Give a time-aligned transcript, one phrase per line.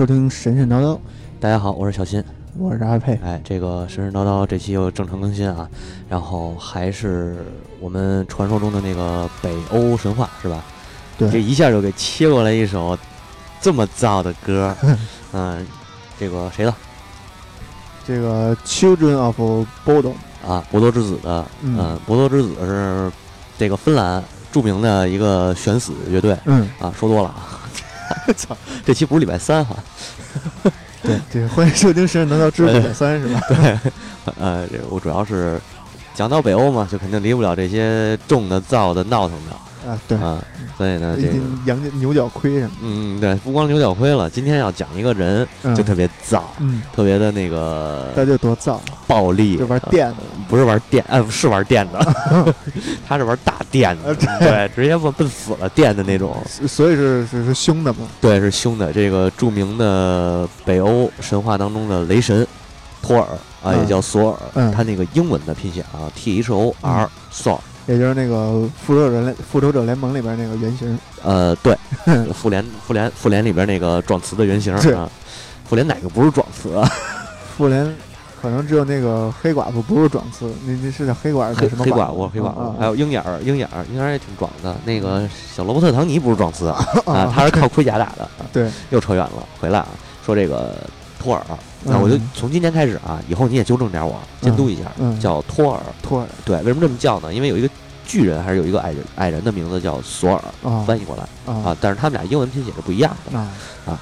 [0.00, 0.98] 收听神神叨叨，
[1.38, 2.24] 大家好，我是小新。
[2.56, 3.20] 我是阿佩。
[3.22, 5.68] 哎，这个神神叨叨这期又正常更新啊，
[6.08, 7.44] 然后还是
[7.80, 10.64] 我们传说中的那个北欧神话是吧？
[11.18, 12.98] 对，这一下就给切过来一首
[13.60, 14.74] 这么燥的歌，
[15.34, 15.66] 嗯，
[16.18, 16.74] 这个谁的？
[18.06, 19.38] 这个 Children of
[19.84, 20.14] Bodom
[20.48, 23.12] 啊，博多之子的，嗯，博多之子是
[23.58, 26.66] 这个芬兰著名的一个悬死乐队，嗯。
[26.80, 27.59] 啊，说多了啊，
[28.36, 29.76] 操，这期不是礼拜三哈。
[31.02, 33.40] 对对，欢迎收听《神神叨叨之礼拜三》是吧？
[33.48, 33.78] 对，
[34.38, 35.58] 呃，这我主要是
[36.14, 39.98] 讲到北欧嘛，就肯定离不了这些重的、燥的、闹腾的啊。
[40.08, 40.42] 对啊，
[40.76, 41.34] 所以呢，这个
[41.66, 42.70] 羊牛角盔什么？
[42.82, 50.16] 嗯，对，不光牛角盔了，今天要讲一个人，就特别燥，嗯，特别的那个，他就多燥，暴力，就玩电的，
[50.48, 52.54] 不是玩电，哎，是玩电的，
[53.06, 56.36] 他是玩大电的，对，直接奔奔死了电的那种，
[56.66, 58.00] 所以是是是凶的嘛？
[58.20, 58.92] 对，是凶的。
[58.92, 62.46] 这个著名的北欧神话当中的雷神
[63.02, 63.26] 托尔
[63.62, 67.58] 啊，也叫索尔，他那个英文的拼写啊，T H O R，Thor。
[67.90, 71.76] 也就是那个复仇者联复仇者联盟里边那个原型，呃，对，
[72.32, 75.10] 复联复联复联里边那个撞瓷的原型啊，
[75.68, 76.88] 复联哪个不是撞瓷啊？
[77.58, 77.92] 复联
[78.40, 86.68] 可能只有那个黑寡妇不是壮词，那那是叫黑寡妇什么黑寡妇黑寡妇，还有鹰眼儿鹰眼儿鹰眼儿也挺壮的，那个小罗伯特唐尼不是壮词
[87.06, 88.28] 啊，他是靠盔甲打的。
[88.52, 89.88] 对，又扯远了，回来啊，
[90.24, 90.76] 说这个
[91.20, 91.42] 托尔，
[91.84, 95.80] 那我就从今天开始啊，以后你也纠正点我，监督一下，叫托尔。
[96.02, 97.32] 托尔，对，为什么这么叫呢？
[97.32, 97.68] 因为有一个。
[98.06, 100.42] 巨人还是有一个矮人，矮人的名字叫索尔，
[100.84, 101.54] 翻译过来。
[101.54, 103.38] 啊，但是他们俩英文拼写是不一样的。
[103.38, 103.96] 啊。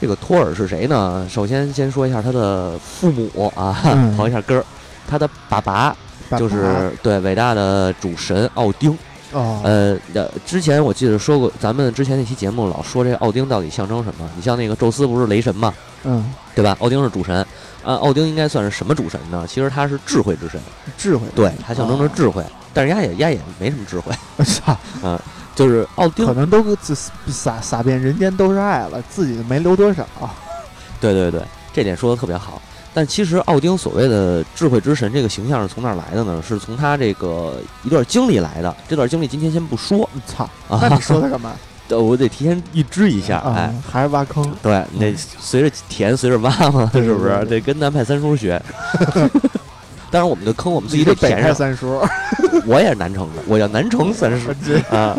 [0.00, 1.26] 这个托尔是谁呢？
[1.28, 3.76] 首先先说一下他的父母啊，
[4.16, 4.64] 刨一下根儿，
[5.08, 5.96] 他的爸爸。
[6.38, 8.96] 就是对伟大的主神奥丁。
[9.32, 9.98] 呃，
[10.46, 14.28] 之前我记得说过，咱们之前那期节目老说这奥丁到底象征什么？
[14.36, 16.76] 你像那个宙斯不是雷神嘛，嗯，对吧？
[16.80, 17.36] 奥丁是主神，
[17.84, 19.44] 啊，奥丁应该算是什么主神呢？
[19.48, 20.60] 其实他是智慧之神，
[20.96, 22.44] 智慧，对，他象征着智慧。
[22.72, 24.12] 但是丫也丫也没什么智慧，
[24.44, 25.18] 操，嗯，
[25.56, 26.62] 就是奥丁可能都
[27.28, 30.06] 撒撒遍人间都是爱了，自己没留多少。
[31.00, 32.60] 对对对，这点说的特别好。
[32.96, 36.42] 但其实奥丁所谓的智慧之神这个形象是从哪来的呢？
[36.42, 38.74] 是从他这个一段经历来的。
[38.88, 40.08] 这段经历今天先不说。
[40.26, 41.52] 操，那你说他干嘛？
[41.92, 44.50] 我得提前预知一下，哎，还是挖坑？
[44.62, 47.44] 对，你得随着填，随着挖嘛，是不是？
[47.44, 48.58] 得跟南派三叔学。
[50.10, 51.54] 当然，我们的坑我们自己得填上。
[51.54, 52.00] 三叔，
[52.64, 54.50] 我也是南城的，我叫南城三叔
[54.88, 55.14] 啊。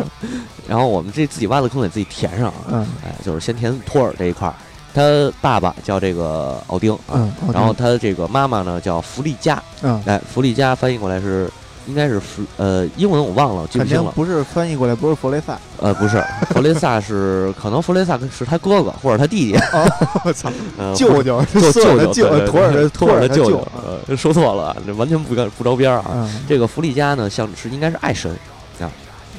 [0.66, 2.84] 然后我们这自己挖的坑得自己填上啊。
[3.04, 4.54] 哎，就是先填托尔这一块儿，
[4.98, 9.62] 他爸爸叫这个奥丁啊，然后他这个妈妈呢叫弗利嘉。
[9.82, 11.48] 嗯，哎，弗利嘉翻译过来是。
[11.86, 14.12] 应该是弗呃，英文我忘了，记不清了。
[14.14, 15.58] 不是翻译过来，不是弗雷萨。
[15.80, 19.58] 呃，不是，弗雷萨是可能弗雷萨是他哥哥或者他弟弟。
[20.22, 20.52] 我操，
[20.94, 23.66] 舅舅，舅舅，舅托尔的托尔的舅舅。
[24.06, 26.30] 呃，说错了，这完全不干不着边啊。
[26.46, 28.36] 这个弗利加呢，像是应该是爱神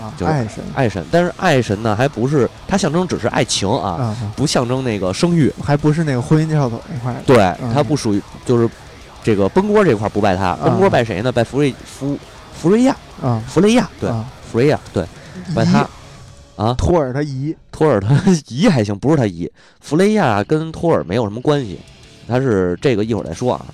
[0.02, 1.06] 啊，就是爱神，爱神。
[1.12, 7.16] 但是爱神呢，还不是它象征只是爱情啊，不象征那个生育，还不是那个婚姻跳走那块。
[7.26, 8.70] 对，它不属于就是
[9.24, 11.32] 这个崩锅这块不拜他，崩锅拜谁呢？
[11.32, 12.18] 拜弗瑞弗。
[12.62, 14.10] 弗瑞亚啊，弗雷亚对，
[14.52, 15.06] 弗瑞亚对，
[15.56, 15.88] 拜他
[16.58, 18.10] 啊，托尔他姨，托尔他
[18.50, 19.50] 姨还行，不是他姨，
[19.80, 21.80] 弗雷亚跟托尔没有什么关系，
[22.28, 23.66] 他是这个一会儿再说啊，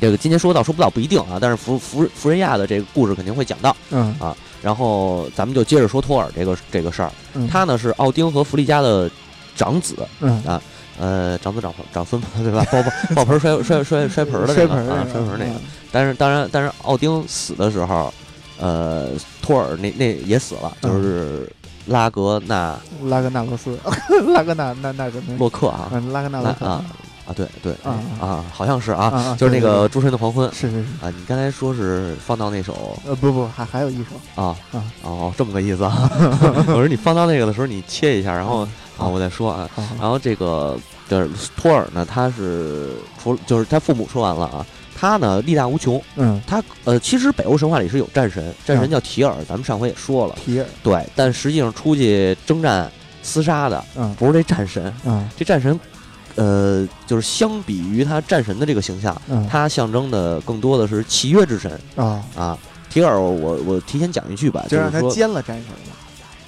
[0.00, 4.12] 这个今天说到说不到不一定啊，但是弗弗弗瑞亚的这个故事肯定会讲到，嗯。
[4.18, 7.10] 啊，然后咱们就接着说托尔这个这个事儿，
[7.50, 9.10] 他呢是奥丁和弗利加的
[9.56, 10.42] 长子，嗯。
[10.44, 10.60] 啊。
[10.98, 12.62] 呃，长子长长孙 对吧？
[12.70, 15.52] 爆爆爆盆摔摔摔 摔盆的那个啊，摔盆那个。
[15.90, 18.12] 但是当然，但是奥丁死的时候，
[18.58, 19.08] 呃，
[19.40, 21.50] 托尔那那也死了，就是
[21.86, 23.78] 拉格纳拉格纳罗斯，
[24.34, 26.66] 拉格纳那那个洛克啊，拉格纳洛克。
[26.66, 26.84] 啊
[27.26, 30.88] 啊，对对啊啊，好像是啊，就是那个诸神的黄昏，是是是。
[31.04, 34.82] 啊，你刚才说是放到那首，呃不不，还还有一首啊啊。
[35.02, 36.10] 哦，这么个意思啊。
[36.68, 38.66] 我说你放到那个的时候，你切一下，然后。
[38.98, 39.66] 啊，我再说啊，
[39.98, 40.78] 然后这个
[41.08, 50.66] 就是托尔呢，他是除就是他父母说完了啊，他呢力大无穷，嗯，他呃其实北欧神话里是有战神，战神叫提尔，咱们上回也说了，提尔。
[50.82, 52.92] 对，但实际上出去征战
[53.24, 55.80] 厮杀的，嗯，不是这战神，嗯，这战神，
[56.34, 65.96] 呃，就是相比于他战神的这个形象，嗯，他象征的更多的是契约之神啊啊，提尔，我我提前讲一句吧，就让他奸了战神了。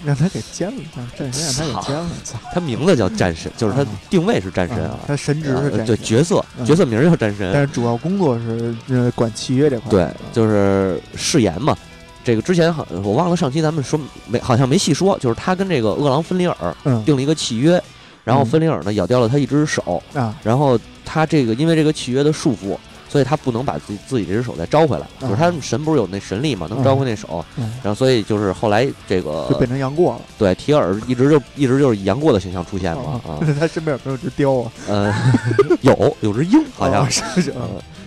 [0.04, 0.82] 让他给奸了，
[1.16, 2.10] 战神让他给奸了。
[2.24, 4.98] 操，他名字叫战神，就是他定位是战神啊。
[5.06, 9.88] 他神职是战神，对角色角色名叫战神，但是主要工作是呃管契约这块。
[9.88, 11.76] 对，就是誓言嘛。
[12.24, 13.96] 这个之前好，我忘了上期咱们说
[14.26, 17.80] 没，好像没细说，就是他跟这个饿狼芬里尔定了一个契约，
[18.24, 22.76] 然后芬里尔呢咬掉了他一只手啊，然后他这个因为这个契约的束缚。
[23.08, 27.44] 所以他不能把自己自己这只手再招回来，就是他神不是有那神力嘛，能招回那手，
[27.82, 30.20] 然后所以就是后来这个就变成杨过了。
[30.38, 33.36] 对，提尔一直就一直就是以杨过的形象出现嘛啊。
[33.60, 34.72] 他身边有没有只雕啊？
[34.88, 35.14] 呃，
[35.82, 37.52] 有有只鹰好像是。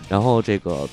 [0.10, 0.90] 然后这个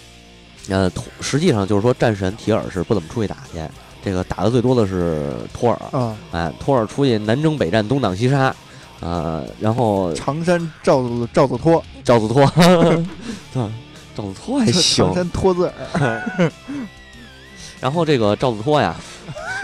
[0.69, 0.93] 呃，
[1.23, 3.63] 实际上就是说战神提尔是不怎么出去打去，
[4.05, 6.15] 这个打的最多的是托尔嗯。
[6.33, 8.55] 哎，托尔出去南征北战，东挡西杀，
[9.03, 11.83] 呃，然后常山赵子赵子托。
[12.05, 12.47] 赵子托，
[13.53, 13.63] 对。
[14.15, 16.53] 赵子托还行，长山托字儿。
[17.81, 18.95] 然后这个赵子托呀，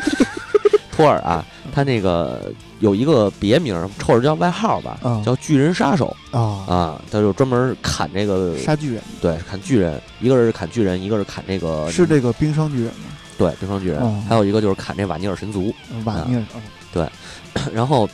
[0.90, 2.50] 托尔啊，他那个
[2.80, 3.76] 有一个别名，
[4.06, 6.16] 或者叫外号吧，叫巨人杀手。
[6.30, 6.64] 啊。
[6.66, 13.10] 啊，他就专门砍这个杀巨人，对，砍巨人，一个是砍巨人，一个是砍这个是这个冰霜巨人吗？
[13.36, 15.74] 对，冰霜巨人，还有一个就是砍这瓦尼尔神族，
[16.04, 16.44] 瓦尼尔，
[16.90, 17.06] 对，
[17.70, 18.08] 然后。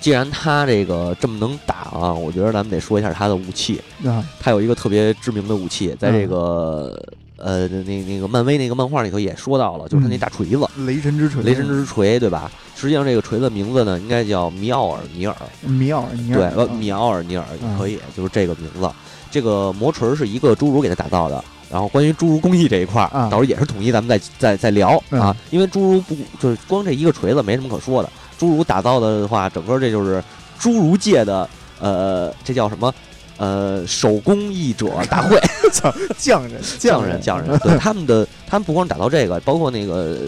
[0.00, 3.80] 既然他这个这么能打啊，我觉得咱们得说一下他的武器。
[4.04, 7.00] 啊，他有一个特别知名的武器，在这个
[7.36, 11.42] 呃那那个漫威那个漫画里头也说到了，就是他那大锤子——雷神之锤。
[11.42, 12.50] 雷神之锤，对吧？
[12.76, 15.34] 实际上这个锤子名字呢，应该叫米奥尔尼尔。
[15.62, 18.88] 米奥尔尼尔，对，呃，米奥尔尼尔也可以，就是这个名字。
[19.30, 21.44] 这个魔锤是一个侏儒给他打造的。
[21.70, 28.10] 然后关于侏儒工艺这一块儿，到时候也是统一咱们再再再聊啊，因为侏儒不就是光这一个锤子没什么可说的。
[28.38, 30.22] 侏儒打造的话，整个这就是
[30.60, 31.48] 侏儒界的
[31.80, 32.92] 呃，这叫什么？
[33.36, 35.40] 呃，手工艺者大会，
[36.18, 37.56] 匠人，匠人，匠人。
[37.60, 40.22] 对， 他们的他们不光打造这个，包括那个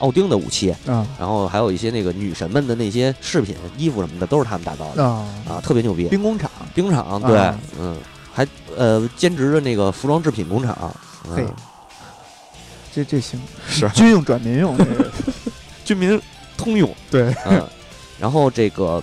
[0.00, 6.08] 奥丁的武器，嗯，然后还有一些那个女神们的那些饰品、衣服什么的，都是他们打造的啊，特别牛逼。
[6.08, 7.38] 兵工厂，兵工厂，对，
[7.80, 7.96] 嗯，
[8.34, 8.46] 还
[8.76, 10.94] 呃兼职的那个服装制品工厂，
[11.34, 11.46] 嘿，
[12.94, 13.40] 这这行。
[13.66, 13.88] 是。
[13.94, 14.76] 军用转民用，
[15.86, 16.20] 军民。
[16.62, 16.88] 通用。
[17.10, 17.62] 对，嗯，
[18.18, 19.02] 然后这个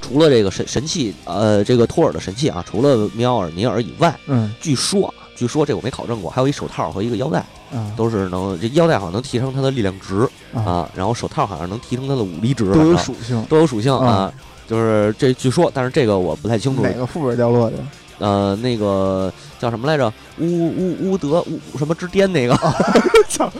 [0.00, 7.38] 除了这个神神器，呃，这个托尔的神器啊，除了米奥尔尼尔以外，嗯，据说，据说这我没考证过，还有一手套和一个腰带，
[7.72, 14.32] 啊，都是能这腰带好像能提升他的力量值啊，然后手套好像能提升他的武力值，都有属性，都有属性啊，
[14.68, 17.78] 就是这据说，但是这个我不太清楚哪个副本掉落的，
[18.18, 20.12] 呃，那个叫什么来着？
[20.38, 22.56] 乌乌乌德乌什么之巅那个，
[23.28, 23.50] 操。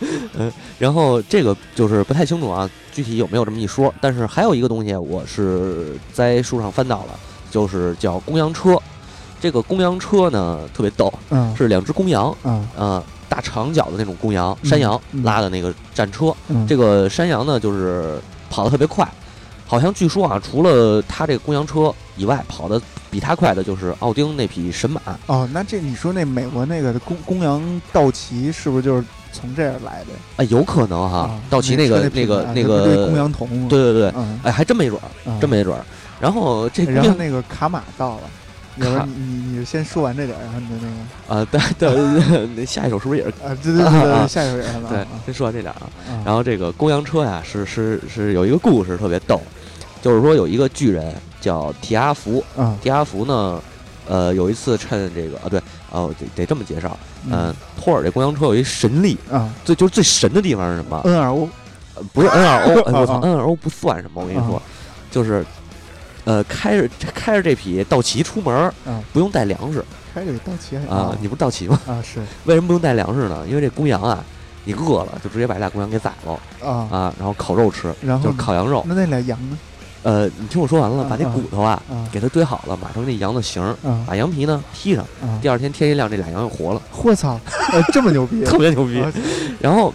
[0.38, 3.92] 嗯，然后这个就是不太清楚啊，具体有没有这么一说？
[4.00, 7.18] 但是还有一个东西，我是在书上翻到了，
[7.50, 8.78] 就是叫公羊车。
[9.38, 16.34] 这个公羊车呢特别逗，嗯，是两只公羊，嗯，呃，大长角的那种公羊，山羊拉的那个战车。
[16.66, 18.18] 这个山羊呢就是
[18.48, 19.06] 跑得特别快，
[19.66, 22.80] 好像据说啊，除了它这个公羊车以外，跑的
[23.10, 25.00] 比它快的就是奥丁那匹神马。
[25.26, 29.04] 哦，那这你说那美国那个公公羊道奇是不是就是？
[29.32, 30.06] 从这儿来的，
[30.38, 34.12] 哎，有可能哈，道奇那个那个那个公羊童，对对对，
[34.42, 35.84] 哎，还真没准儿，真没准儿。
[36.18, 38.22] 然后这然后那个卡马到了，
[38.74, 41.46] 你你你先说完这点，然后你的那个啊，
[41.78, 43.56] 对对， 那下一首是不是也是啊？
[43.62, 45.88] 对对对，下一首也是 对，先说完这点啊。
[46.24, 49.40] 然后这个公羊车呀，是是是有一个故事特别逗，
[50.02, 52.44] 就是说有一个巨人叫提阿福，
[52.82, 53.60] 提阿福呢，
[54.08, 55.60] 呃，有一次趁这个啊，对。
[55.92, 56.96] 哦，得得这么介绍。
[57.28, 61.48] 嗯，托尔这公羊车有一神力啊，最就是最神的地方是什么？N R O，
[62.12, 64.22] 不是 N R O， 我操，N R O 不算什么。
[64.22, 64.62] 我跟你说，
[65.10, 65.44] 就是
[66.24, 68.72] 呃，开着开着这匹道奇出门，
[69.12, 69.84] 不用带粮食。
[70.14, 71.80] 开着道奇啊，你不是道奇吗？
[71.88, 72.20] 啊，是。
[72.46, 73.44] 为什么不用带粮食呢？
[73.48, 74.24] 因为这公羊啊，
[74.64, 76.32] 你饿了就直接把俩公羊给宰了
[76.64, 78.84] 啊啊，然后烤肉吃，然后就是烤羊肉。
[78.86, 79.58] 那那俩羊呢？
[80.02, 83.76] 呃，你听我说完了，把那骨头啊，给它堆好了，码成那羊的形儿，
[84.06, 85.04] 把羊皮呢披上，
[85.42, 86.80] 第二天天一亮，这俩羊又活了。
[87.02, 87.38] 我操，
[87.92, 89.04] 这么牛逼， 特别牛逼。
[89.60, 89.92] 然后。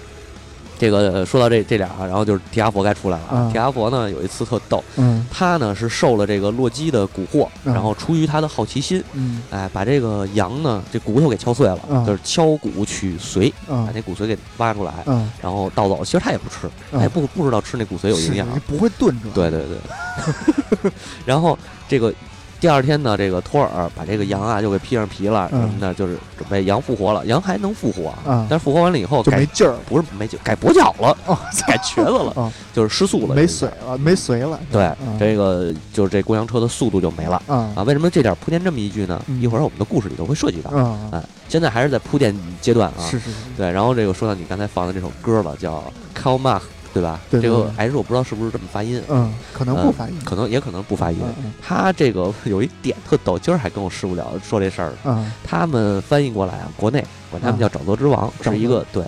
[0.78, 3.50] 这个说到这这俩，然后就是提阿佛该出来了啊。
[3.52, 4.84] 提阿佛呢有一次特逗，
[5.32, 9.04] 他呢是受了这个洛基的蛊惑，然后出于他的好奇心，
[9.50, 14.94] 哎，把这个羊呢这骨头给敲碎了，就是敲骨取髓，把那骨髓给挖出来，
[15.42, 16.04] 然后盗走。
[16.04, 19.30] 其实他也不吃，哎，不不知道吃那骨髓有营养，不会炖着。
[19.34, 20.92] 对对对。
[21.26, 22.14] 然后这个。
[22.60, 27.26] 第二天呢，这个托尔把这个羊啊又给披上皮了，什么的，就是准备羊复活了。
[27.26, 28.14] 羊还能复活，
[28.50, 31.16] 但是复活完了以后就没劲儿，不是没劲，改跛脚了，
[31.68, 34.60] 改瘸子了，就是失速了，没髓了，没髓了。
[34.72, 37.84] 对，这个就是这公羊车的速度就没了啊！
[37.86, 39.22] 为什么这点铺垫这么一句呢？
[39.40, 41.24] 一会儿我们的故事里头会涉及到啊。
[41.48, 43.00] 现在还是在铺垫阶段啊。
[43.00, 43.38] 是是是。
[43.58, 45.84] 对，然后这个说到你刚才放的这首歌了，叫
[46.20, 46.60] 《Call Mark》。
[46.96, 47.20] 对吧？
[47.30, 51.20] 这个 H 我不知道是不是这么发音，嗯，可能不发音，可能也可能不发音。
[51.62, 54.94] 他这个有一点特逗，今儿还跟我师傅聊说这事儿。
[55.04, 59.04] 嗯，他们翻译过来啊，国内管他们叫“沼泽之王”，是一个对，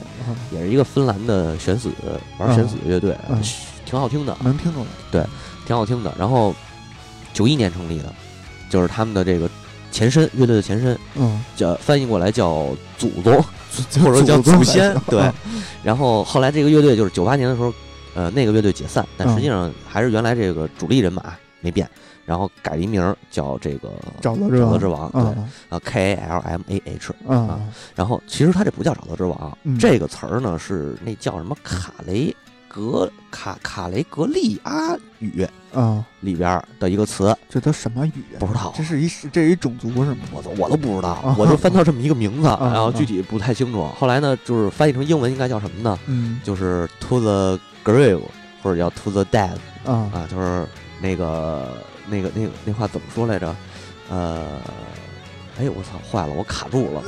[0.51, 1.89] 也是一个芬兰的悬死
[2.37, 3.17] 玩悬死乐队，
[3.85, 4.85] 挺好听的，能听懂。
[5.09, 5.25] 对，
[5.65, 6.13] 挺好听的。
[6.19, 6.53] 然后
[7.31, 8.13] 九一年成立的，
[8.69, 9.49] 就是他们的这个
[9.93, 12.67] 前身，乐队的前身，嗯，叫翻译过来叫
[12.97, 13.41] 祖宗，
[14.01, 14.95] 或 者说叫祖先。
[15.07, 15.31] 对。
[15.83, 17.73] 然后后来这个乐队就是九八年的时候，
[18.15, 21.89] 呃，那个乐队解散，但实际上还是原来这个主力人马没变。
[22.25, 23.89] 然后改了一名叫这个
[24.21, 25.21] 沼泽之王，对
[25.69, 27.57] 啊，K A L M A H 啊。
[27.95, 32.35] 然后其实他这不叫沼泽之王，这个词儿呢是那叫什么卡雷
[32.77, 37.35] 格卡卡雷格利阿语啊里边的一个词。
[37.49, 38.23] 这都什么语？
[38.37, 38.71] 不知道。
[38.77, 40.17] 这是一这是一种族是吗？
[40.31, 43.87] 我都我都不知道，我就翻到这么一个名字，然后具体不太清楚。
[43.97, 45.97] 后来呢，就是翻译成英文应该叫什么呢？
[46.05, 48.21] 嗯，就是 To the grave
[48.61, 50.67] 或者叫 To the dead 啊啊，就是
[51.01, 51.83] 那个。
[52.09, 53.53] 那个、那个、那话怎么说来着？
[54.09, 54.61] 呃，
[55.59, 57.03] 哎呦，我操，坏了，我卡住了。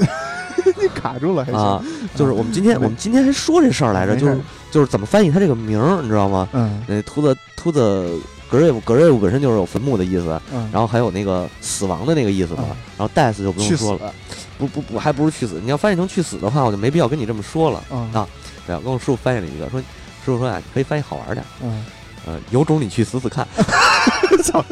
[0.82, 1.84] 你 卡住了啊？
[2.16, 4.40] 就是我们今天，我们今天还说这事儿来着，就是
[4.72, 6.48] 就是怎么翻译他这个名儿，你知道吗？
[6.54, 6.82] 嗯。
[6.88, 8.20] 那 to the to the
[8.52, 10.40] grave grave 本身就是有坟墓的意思，
[10.72, 12.64] 然后还有那个死亡的那个意思嘛。
[12.98, 14.14] 然后 death 就不用说了，
[14.58, 15.60] 不不不，还不如去死。
[15.64, 18.28] 你要翻译成去死的话，我就没必要跟你这么说了啊。
[18.68, 19.86] 对，跟我师傅翻译了一个，说师
[20.26, 21.44] 傅说呀，可以翻译好玩点。
[21.62, 21.86] 嗯。
[22.26, 23.48] 呃，有种你去死死看。
[24.44, 24.64] 操！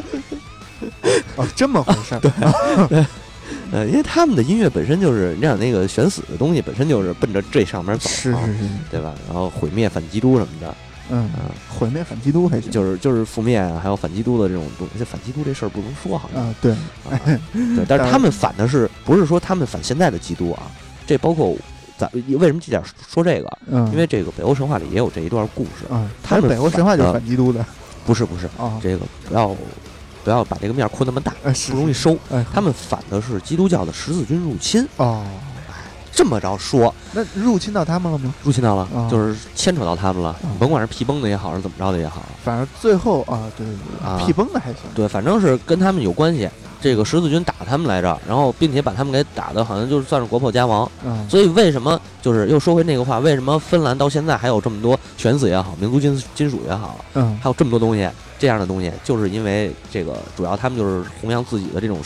[1.36, 2.20] 哦，这么回事儿。
[2.88, 3.04] 对，
[3.70, 9.14] 呃，因为他们的音乐本身就是，你想那个悬死的东西，本身就是奔着这上面走，是是是，对吧？
[9.26, 10.74] 然后毁灭反基督什么的，
[11.10, 15.04] 嗯嗯，毁灭反基督还行，就是就是负面还有反基督的这种东西。
[15.04, 16.74] 反基督这事儿不能说，好像啊，对，
[17.76, 20.70] 对， 但是他们反的是不是说他们反现在的基督啊？
[21.06, 21.54] 这包括
[21.98, 23.58] 咱为什么这点说这个？
[23.66, 25.84] 嗯，因为这个北欧神话里也有这一段故事。
[25.90, 27.64] 嗯，他们北欧神话就是反基督的，
[28.06, 29.54] 不是不是啊，这个不要。
[30.28, 31.32] 不要把这个面扩那么大，
[31.70, 32.14] 不容易收。
[32.52, 34.86] 他们反的是基督教的十字军入侵。
[34.98, 35.24] 哦，
[36.12, 38.34] 这么着说，那入侵到他们了吗？
[38.44, 40.36] 入侵到了，就是牵扯到他们了。
[40.58, 44.82] 甭管是皮崩的也好，是怎么着的也好，反正最后啊，对对对，皮崩的还行。
[44.94, 46.46] 对，反正是跟他们有关系。
[46.80, 50.88] 这个十字军打他们来着，然后并且把他们给打的，好像就是算是国破家亡。
[51.04, 58.08] 嗯，所以为什么就是又说回那个话，为什么芬兰到现在还有这么多悬死也好，民族金金属也好，嗯，还有这么多东西？
[58.38, 61.98] 这样的东西，就是因为这个，主要他们就是弘扬自己的这种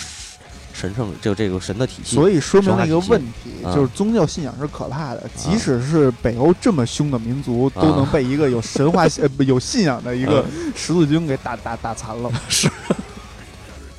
[0.73, 2.17] 神圣，就这个神的体系。
[2.17, 5.23] 所以说明了一个问题，就是宗教信仰是可怕的。
[5.37, 12.31] 即使是北欧这么凶的民族，都能被一个有神话、 呃有信仰的一个十字军给打打打残了。
[12.49, 12.71] 是，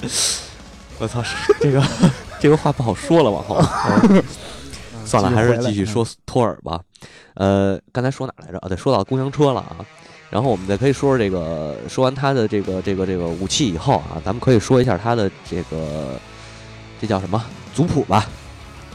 [0.98, 1.24] 我操，
[1.62, 1.84] 这个
[2.42, 3.62] 这个话不好说了，往后。
[5.06, 6.80] 算了，还是继续说托尔吧。
[7.36, 8.58] 呃，刚才说哪来着？
[8.60, 9.76] 啊，对，说到公交车了啊。
[10.34, 16.20] 然后我们再可以说说这个，说完他的这个这个这个武器以后啊，咱们可以说一下他的这个
[17.00, 17.40] 这叫什么？
[17.76, 18.26] 族谱吧。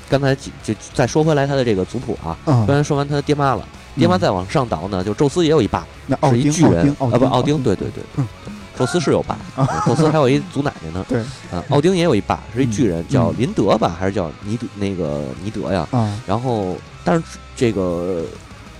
[0.08, 3.64] 刚才就再说回来他的这个族谱啊，刚才说完他的爹妈了，
[3.94, 5.86] 爹妈再往上倒呢，就宙斯也有一爸，
[6.28, 6.88] 是一巨人。
[6.98, 8.02] 啊，不奥丁，对对对，
[8.76, 9.38] 宙斯是有爸，
[9.86, 11.20] 宙斯还有一祖奶奶呢，对，
[11.52, 15.86] 啊，奥丁也有一爸，是一巨人，叫林德吧，还是叫尼德那个尼德呀？
[16.26, 17.22] 然后但是
[17.54, 18.24] 这个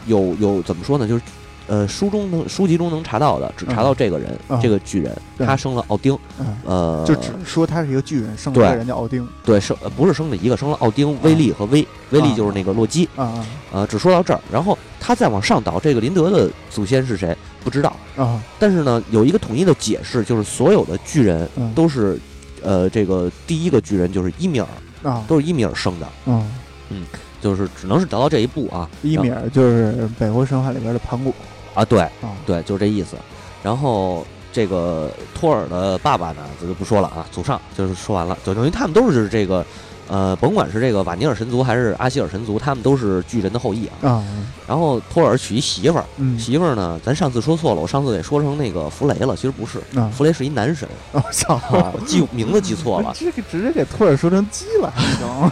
[0.07, 1.07] 有有怎么说呢？
[1.07, 1.23] 就是。
[1.69, 6.19] 呃，书中能书籍中能查到的，只查到这个人，这个巨人，他生了奥丁，
[6.65, 17.37] 呃，就只说他是一个巨人，生了一个人叫奥丁，对，生不是生了一个，生了奥丁、威利和威，威利就是那个洛基，啊呃，只说到这儿，然后他再往上倒，这个林德的祖先是谁？
[17.63, 17.95] 不知道。
[18.17, 22.19] 啊，但是呢，有一个统一的解释，就是所有的巨人都是，
[22.63, 24.67] 呃，这个第一个巨人就是伊米尔
[25.03, 26.51] 啊，都是伊米尔生的，嗯。
[26.91, 27.05] 嗯，
[27.43, 31.35] 就是只能是达到这一步啊，伊米尔就是北欧神话里边的盘古。
[31.79, 32.09] 啊，对，
[32.45, 33.17] 对，就是这意思。
[33.63, 39.65] 然后这个托尔的爸爸呢，这就不说了啊，祖上就是说完了，就等于他们都是这个，
[40.09, 44.09] 呃，甭管是这个瓦尼尔神族还是阿希尔神族，他们都是巨人的后裔啊。
[44.11, 44.25] 啊。
[44.67, 46.05] 然后托尔娶一媳妇儿，
[46.39, 49.81] 媳妇儿呢，咱上次说错了，我上次得说成那个弗雷了，其实不是，
[50.13, 50.89] 弗雷是一男神。
[51.13, 51.61] 我操，
[52.07, 54.93] 记名字记错了，这个直接给托尔说成鸡了，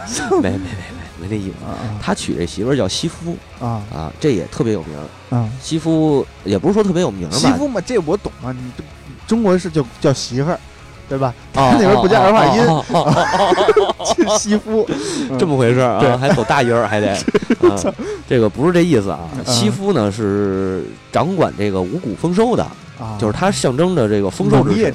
[0.05, 0.25] 行？
[0.41, 0.96] 没没没
[1.27, 1.37] 没。
[1.37, 1.55] 没那意思，
[2.01, 4.97] 他娶这媳妇儿叫西夫啊啊，这也特别有名
[5.29, 5.47] 啊。
[5.61, 7.35] 西夫也不是说特别有名吧？
[7.35, 8.51] 西夫嘛，这我懂啊。
[8.51, 8.71] 你
[9.27, 10.59] 中国是叫叫媳妇儿，
[11.09, 11.33] 对吧？
[11.53, 12.63] 他那边不加儿化音，
[14.39, 14.87] 西夫
[15.37, 16.17] 这么回事啊？
[16.17, 17.15] 还走大音儿，还得。
[18.27, 19.19] 这个不是这意思啊。
[19.45, 22.65] 西夫呢是掌管这个五谷丰收的，
[23.19, 24.93] 就是它象征着这个丰收之神，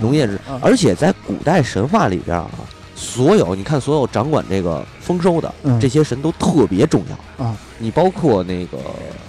[0.00, 2.50] 农业之，而且在古代神话里边啊。
[2.94, 7.56] 所有你看，所有掌管这个丰收的这些神都特别重要啊！
[7.78, 8.78] 你包括那个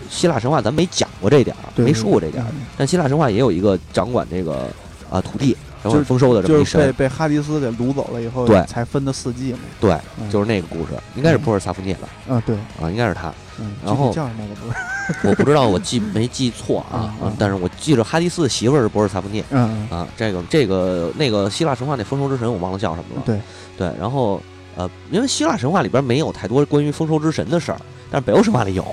[0.10, 2.50] 希腊神话，咱没讲过这点儿，没说过这点儿。
[2.78, 4.70] 但希腊神话也有一个掌管这个
[5.10, 5.56] 啊土地
[5.92, 9.60] 神话丰收的这么一神，被被哈迪斯给掳走了以后，对，才分的四季嘛。
[9.80, 9.98] 对，
[10.32, 12.08] 就是那个故事，应该是波尔萨福涅吧？
[12.30, 13.34] 啊，对，啊，应该是他。
[13.60, 19.44] 嗯，然后叫什么我不知道，我不知道我记没记错啊，但是我记着哈迪斯的媳妇儿是波尔萨福涅。
[19.52, 23.22] 嗯啊，这个这个那个希腊神话那丰收之神我忘了叫什么了。
[23.26, 23.40] 对
[23.78, 24.42] 对，然后
[24.76, 27.78] 呃，因为希腊神话里边没有太多关于丰收之神的事儿。
[28.12, 28.86] 但是北欧神话里有，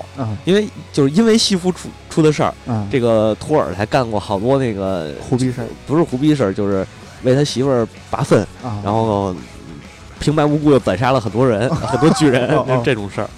[0.45, 2.53] 因为就是因为西夫出出的事儿，
[2.91, 6.85] 这个托尔才干过好多那个胡逼事儿，不是胡逼事儿，就是
[7.21, 8.45] 为他媳妇儿拔粪，
[8.83, 9.35] 然后
[10.19, 12.49] 平白无故又宰杀了很多人， 很多巨人，
[12.83, 13.29] 这种事儿，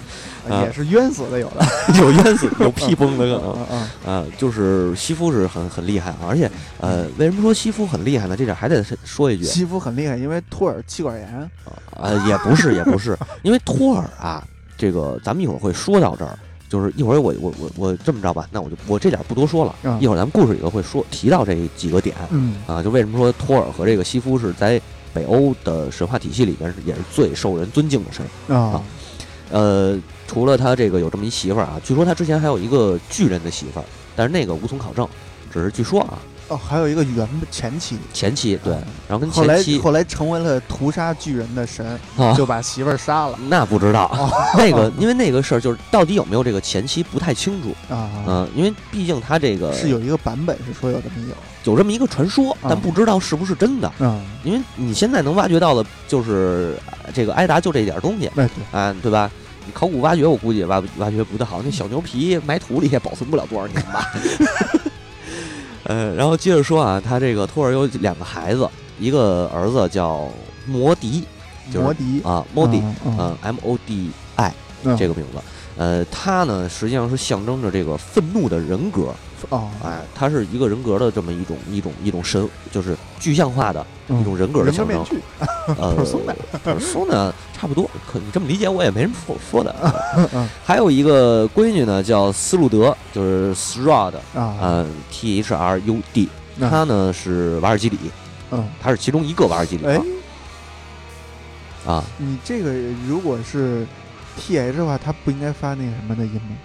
[0.50, 1.64] 也是冤死的，有的。
[2.00, 3.56] 有冤死，有 屁崩的可
[4.06, 8.36] 能，啊，就是西夫是很很厉害啊，而且呃，为什么说西夫很厉害呢？
[8.36, 11.50] 这点还得说一句，西夫很厉害，因为托尔气管炎，
[11.96, 14.42] 呃，也不是，也不是， 因为托尔啊。
[14.76, 16.36] 这个咱们一会儿会说到这儿，
[16.68, 22.56] 就是一会儿我我我我这么着吧，那我就我这点不多说了，一会儿咱们故事里头会说提到这几个点，嗯。
[22.66, 24.78] 啊，就为什么说托尔和这个西夫是在
[25.12, 28.82] 北欧的神话体系里边是也是最受人尊敬的神啊，
[29.52, 29.96] 呃，
[30.34, 33.84] 除了他这个有这么一媳妇儿啊，据说他之前还有一个巨人的媳妇儿，
[34.16, 35.08] 但是那个无从考证，
[35.52, 36.18] 只是据说啊。
[36.48, 38.74] 哦，还有一个原前妻，前妻对，
[39.08, 41.98] 然后跟后来后来成为了屠杀巨人的神，
[42.36, 43.38] 就把媳妇儿杀了。
[43.48, 44.14] 那不知道，
[44.58, 48.10] 那个因为那个事儿就是到底有没有这个前妻不太清楚啊。
[48.26, 53.90] 嗯，因为毕竟他这个是有一个版本是说有这么有，有这么一个传说，但不知道是不是真的。
[54.00, 56.76] 嗯，因为你现在能挖掘到的，就是
[57.14, 59.30] 这个艾达就这点东西，对啊，对吧？
[59.66, 61.60] 你考古挖掘，我估计也挖挖掘不太好。
[61.64, 64.10] 那小牛皮埋土里也保存不了多少年吧。
[65.84, 70.28] 呃，然后接着说啊，他这个托尔有两个孩子，一个儿子叫
[70.66, 71.24] 摩迪，
[71.72, 74.52] 摩迪啊，摩迪，嗯，M O D I
[74.96, 75.38] 这个名字，
[75.76, 79.14] 呃，他呢实际上是象征着这个愤怒的人格。
[79.50, 85.04] 哦，哎，他是一个人格的这么一种一种一种神，就是具象化的一种人格的象征。
[85.78, 86.36] 呃， 松的，
[86.80, 87.88] 松的差不多。
[88.10, 89.74] 可你这么理解，我也没什么说说的。
[90.64, 96.28] 还有一个闺女呢，叫斯路德，就是 Thrud 啊，T H R U D。
[96.60, 97.98] 他呢是瓦尔基里，
[98.52, 99.84] 嗯，他是其中一个瓦尔基里。
[101.84, 102.72] 啊，你这个
[103.08, 103.84] 如果是
[104.36, 106.56] T H 的话，他不应该发那个什么的音吗？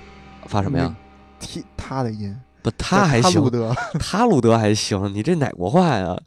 [0.46, 0.96] 发什么呀
[1.40, 2.36] ？T 他的音。
[2.62, 5.14] 不，他还行，路德，他路德还行。
[5.14, 6.18] 你这哪国话呀？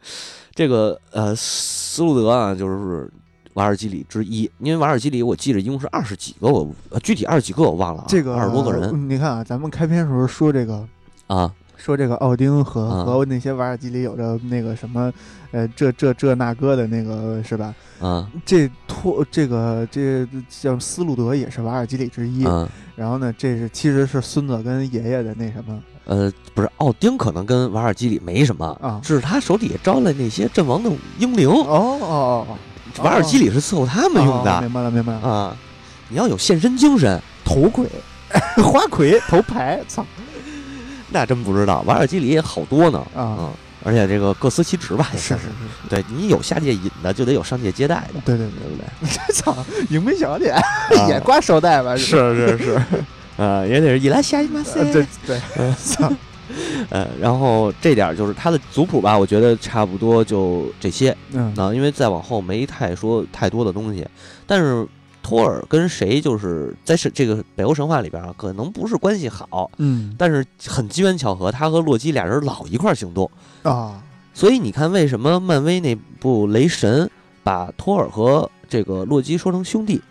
[0.54, 3.10] 这个呃，斯路德啊，就是
[3.54, 4.50] 瓦尔基里之一。
[4.58, 8.04] 因为瓦尔基里，我记着一共是二十几个，我具体二十几个我忘了。
[8.08, 9.08] 这个二十多个人。
[9.08, 10.86] 你看啊，咱们开篇时候说这个
[11.26, 15.12] 啊，说这个奥丁和和那些瓦尔基里有着那个什么，
[15.52, 17.74] 呃，这这这那个的那个是吧？
[18.00, 22.46] 啊，这托这个这叫斯路德也是瓦尔基里之一。
[22.94, 25.82] 然后呢，这是其实是孙子跟爷爷的那什么。
[26.04, 31.48] 呃，不是，奥丁可能跟瓦尔基里没什么啊，是他手底下招来那些阵亡的英灵。
[31.48, 32.58] 哦哦哦，
[33.02, 34.60] 瓦尔基里是伺候他们用的。
[34.60, 35.56] 明白了，明白了啊！
[36.08, 37.86] 你要有献身精神，头盔、
[38.62, 40.04] 花魁、头牌，操！
[41.10, 43.50] 那真不知道，瓦尔基里也好多呢啊！
[43.84, 45.38] 而且这个各司其职吧，是是是，
[45.88, 48.20] 对你有下界引的，就得有上界接待的。
[48.24, 49.32] 对对对，对不对？
[49.34, 49.56] 操，
[49.90, 50.54] 迎宾小姐
[51.08, 51.96] 也挂手带吧？
[51.96, 52.82] 是是是。
[53.36, 55.40] 呃，也得是伊拉夏伊马塞，对对，
[56.90, 64.06] 呃，然后这点就是他的族谱吧，我觉得差不多就这些，嗯，啊，因为再往后没太说太多的东西，
[64.46, 64.86] 但是
[65.22, 73.30] 托尔跟谁就是在是这个北欧神话里边啊，可能不是关系好，嗯，但是很机缘巧合，他和洛基俩人老一块行动。
[73.62, 74.02] 啊，
[74.34, 77.08] 所以你看为什么漫威那部雷神
[77.42, 80.02] 把托尔和这个洛基说成兄弟？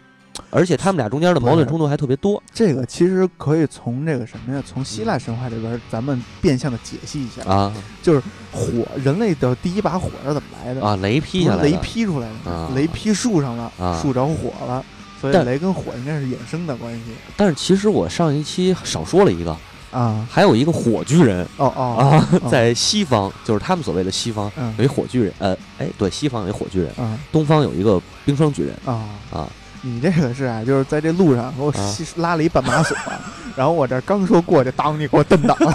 [0.50, 2.42] 而且他们俩中间的矛盾冲突还特别多。
[2.54, 4.64] 这个其实可以从这个什么呀？
[4.66, 7.44] 从希腊神话里边，咱们变相的解析一下。
[7.50, 7.74] 啊。
[8.02, 10.84] 就是火，人类的第一把火是怎么来的？
[10.84, 10.96] 啊？
[10.98, 14.84] 雷劈下来，雷劈出来的，雷劈树上了，树着火了，
[15.20, 17.12] 所以雷跟火应该是衍生的关系。
[17.38, 19.56] 但是其实我上一期少说了一个
[19.92, 21.46] 啊，还有一个火巨人。
[21.58, 26.92] 哦哦啊，在西方就是他们所谓的西方有一火巨人，呃，哎，对，西方有一火巨人，
[27.32, 28.76] 东方有一个冰霜巨人。
[28.84, 29.48] 啊啊。
[29.82, 31.74] 你这个是啊，就是在这路上给我
[32.18, 32.96] 拉了一绊马索，
[33.56, 35.74] 然后我这刚说过去，当你给我蹬倒了，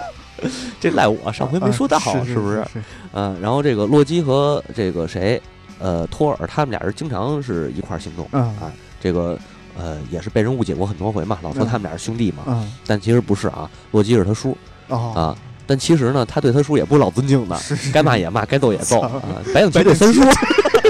[0.80, 2.64] 这赖我上回没说到，是不是？
[3.12, 5.40] 嗯，然后这个洛基和这个谁，
[5.78, 9.38] 呃，托尔，他们俩人经常是一块儿行动，啊，这个
[9.76, 14.56] 呃也是被人误解过很多回嘛，老说他们俩是兄弟嘛，但其实不是啊，洛基是他叔。
[14.88, 15.36] 啊，
[15.66, 17.58] 但其实呢，他对他叔也不是老尊敬的，
[17.92, 19.00] 该骂也骂，该揍也揍。
[19.02, 19.20] 啊，
[19.52, 20.22] 白影对三叔。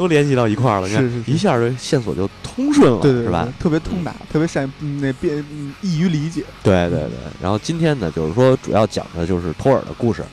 [0.00, 3.46] 都联系到一块儿了，你看，一下这线索就通顺了，是吧？
[3.60, 5.44] 特别通达，特别善那便
[5.82, 6.42] 易于理解。
[6.62, 7.18] 对对对。
[7.42, 10.24] 然后今天呢，就是说主要讲的就是托尔的故事。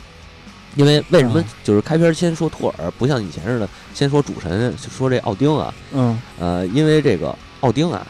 [0.76, 5.74] 因为为什么就是开篇先说托尔，不像以前似的先说主神，说这奥丁啊？
[5.92, 8.06] 嗯，呃，因为这个奥丁啊，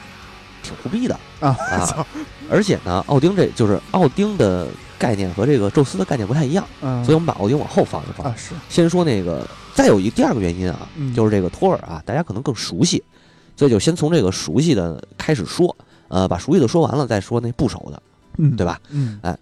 [0.62, 2.06] 挺胡逼的啊啊，
[2.52, 4.68] 而且呢，奥丁这就是奥丁的
[5.00, 8.36] 概念和这个宙斯的概念不太一样，嗯，所以我们把奥丁往后放一放啊。
[8.38, 13.04] 是，先说那个，再有一第二个原因啊，就是这个托尔啊，大家可能更熟悉，
[13.56, 15.74] 所以就先从这个熟悉的开始说，
[16.08, 18.02] 呃，把熟悉的说完了再说那不熟的，
[18.38, 18.82] 嗯，对吧？
[18.90, 19.38] 嗯，哎。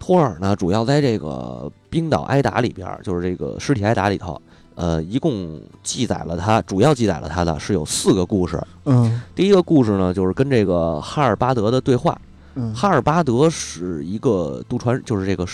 [0.00, 4.40] 托尔呢，主要在这个冰岛挨打里边，就是这个尸体挨打里头，
[4.76, 8.62] 呃，一共记载了他，主要记载了他的是有四个故事。
[8.84, 12.16] 嗯，第一个故事呢，就是跟这个哈尔巴德的对话。
[12.54, 15.44] 嗯，哈尔巴德是一个渡船，就是这个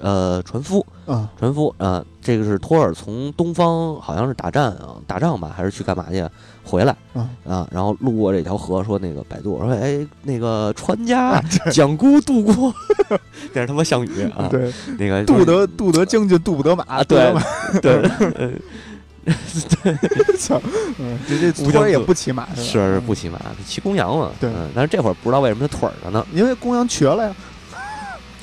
[0.00, 0.84] 呃船夫。
[1.06, 6.22] 嗯，船夫啊，这个是托尔从东方好像是打战啊，打仗吧，还是去干嘛去？
[6.62, 6.94] 回来，
[7.46, 11.40] 啊，然后路过这条河，说那个百度说，哎，那个船家
[11.72, 12.74] 蒋姑渡过，
[13.54, 17.34] 那是他妈项羽啊，对，那个渡得渡得将军渡不得马，对
[17.80, 18.02] 对，
[20.38, 20.60] 操，
[21.26, 27.34] 这这托儿也不骑马是是不骑马，骑公羊嘛，对，但是这会儿不知道为什么他腿儿了呢，因为公羊瘸了呀，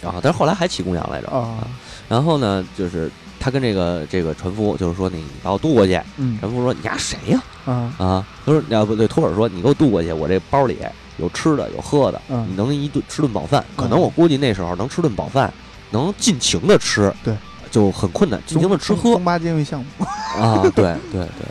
[0.05, 1.67] 啊，但是后来还骑公羊来着啊，
[2.07, 5.99] 然后呢，就是他跟这个这个船夫就是说，你把我渡过去，
[6.39, 7.43] 船夫说你丫谁呀？
[7.65, 8.27] 啊啊！
[8.45, 10.77] 他说：“要不对，托尔说你给我渡过去，我这包里
[11.17, 13.65] 有吃的，有喝的，你能一顿吃顿饱饭。
[13.75, 15.51] 可能我估计那时候能吃顿饱饭，
[15.89, 17.35] 能尽情的吃，对，
[17.71, 19.13] 就很困难，尽情的吃喝。
[19.13, 20.05] 中巴监狱项目
[20.39, 21.47] 啊，对对对，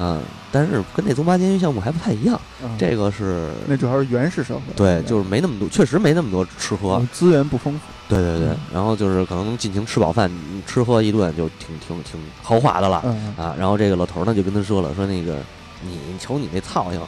[0.00, 0.20] 嗯，
[0.54, 2.40] 但是跟那中巴监狱项目还不太一样，
[2.78, 7.80] 这个是那主要是原始社会，对，就是没那么多，确实没那么多吃喝，资源不丰富。
[8.08, 10.30] 对对对，然后就是可能尽情吃饱饭，
[10.64, 12.98] 吃喝一顿就挺挺挺豪华的了
[13.36, 13.52] 啊。
[13.58, 15.38] 然后这个老头呢就跟他说了，说那个
[15.82, 17.00] 你瞅你那操性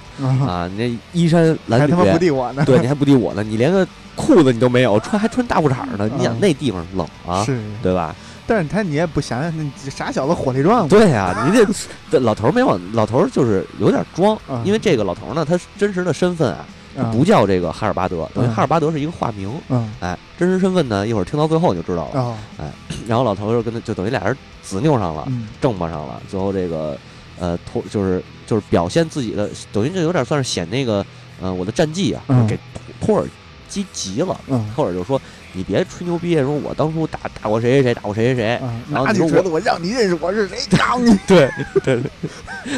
[0.44, 6.10] 啊，你那衣衫褴褛，还他妈不敌我呢，对，你还不敌我呢，你连个裤子你都没有，穿还穿大裤衩呢。
[6.18, 8.12] 你想那地方冷啊，是，对吧？
[8.46, 10.86] 但是他你也不想想，那傻小子火力壮。
[10.88, 11.74] 对呀，你
[12.10, 16.64] 这老头没往，老头就是有点装，因为这个老头呢，他真实的身份啊。
[17.12, 19.52] 不叫这个哈尔巴德，等于哈尔巴德是一个化名。
[19.68, 22.18] 嗯，哎，真实身份呢，一会儿听到最后你就知道了。
[22.22, 22.72] 哦，哎，
[23.06, 25.30] 然后老头就跟他就等于俩人子拗上了，
[25.60, 26.22] 正巴上了。
[26.26, 26.96] 最后这个
[27.38, 31.04] 呃托就是就是表现自己的，等于这有点算是显那个
[31.38, 32.58] 呃我的战绩啊，给
[32.98, 33.26] 托尔
[33.68, 34.40] 激急了。
[34.46, 35.20] 嗯托尔就说。
[35.56, 41.16] 你别吹牛逼，说我当初打打过谁谁谁，打过谁谁谁，然后你说我让你认识我是谁， 打你。
[41.26, 41.50] 对
[41.82, 41.98] 对，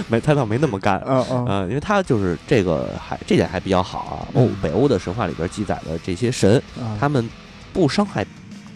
[0.06, 4.14] 没他倒没那么干，嗯嗯，因为他就是这个还这点还比较好啊。
[4.34, 6.62] 欧北欧的神话里边记载的这些神，
[7.00, 7.28] 他们
[7.72, 8.24] 不伤害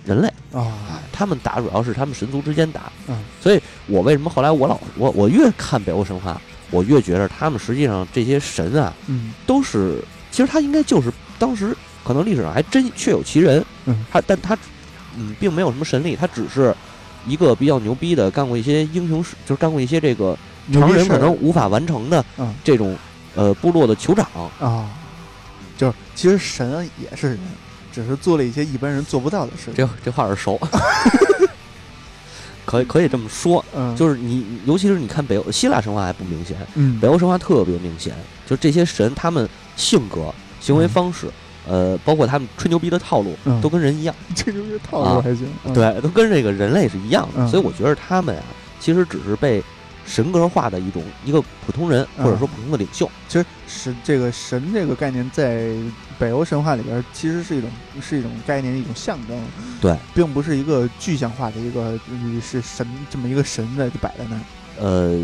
[0.05, 2.91] 人类啊，他们打主要是他们神族之间打，
[3.41, 6.41] 所以我为什么后来我老我我越看北欧神话，
[6.73, 11.77] 我越觉得他们实际上这些神啊，嗯，都是其实他应该就是当时。
[12.05, 14.57] 可能历史上还真确有其人，嗯，他但他，
[15.17, 16.75] 嗯，并没有什么神力，他只是
[17.27, 20.37] 一个比较牛逼的，干过一些英雄事，就是干过一些这个
[20.73, 22.25] 常人可能无法完成的
[22.65, 22.97] 这种
[23.35, 24.27] 呃部落的酋长
[24.61, 24.91] 啊，
[25.77, 27.39] 就是其实神也是人，
[27.93, 29.71] 只是做了一些一般人做不到的事。
[29.75, 30.61] 这这话耳熟，
[32.65, 38.15] 可以可以这么说，嗯，就是你尤其是你看北欧希腊神话还不明显，嗯，北欧神话特别明显，
[38.47, 41.29] 就这些神他们性格行为方式。
[41.69, 44.15] 呃，包括他们吹牛逼的套路，都跟人一样。
[44.35, 47.47] 吹牛逼的套路还行，对，都跟这个人类是一样的。
[47.49, 48.45] 所以我觉得他们啊，
[48.81, 49.63] 其实只是被
[50.05, 53.09] 神格化的一种一个普通人，或者说普通的领袖。
[53.29, 55.69] 其实神这个神这个概念，在
[56.19, 57.71] 北欧神话里边，其实是一种
[58.01, 59.41] 是一种概念，一种象征。
[59.81, 61.99] 对，并不是一个具象化的一个
[62.41, 64.37] 是神这么一个神在就摆在那。
[64.83, 65.17] 呃，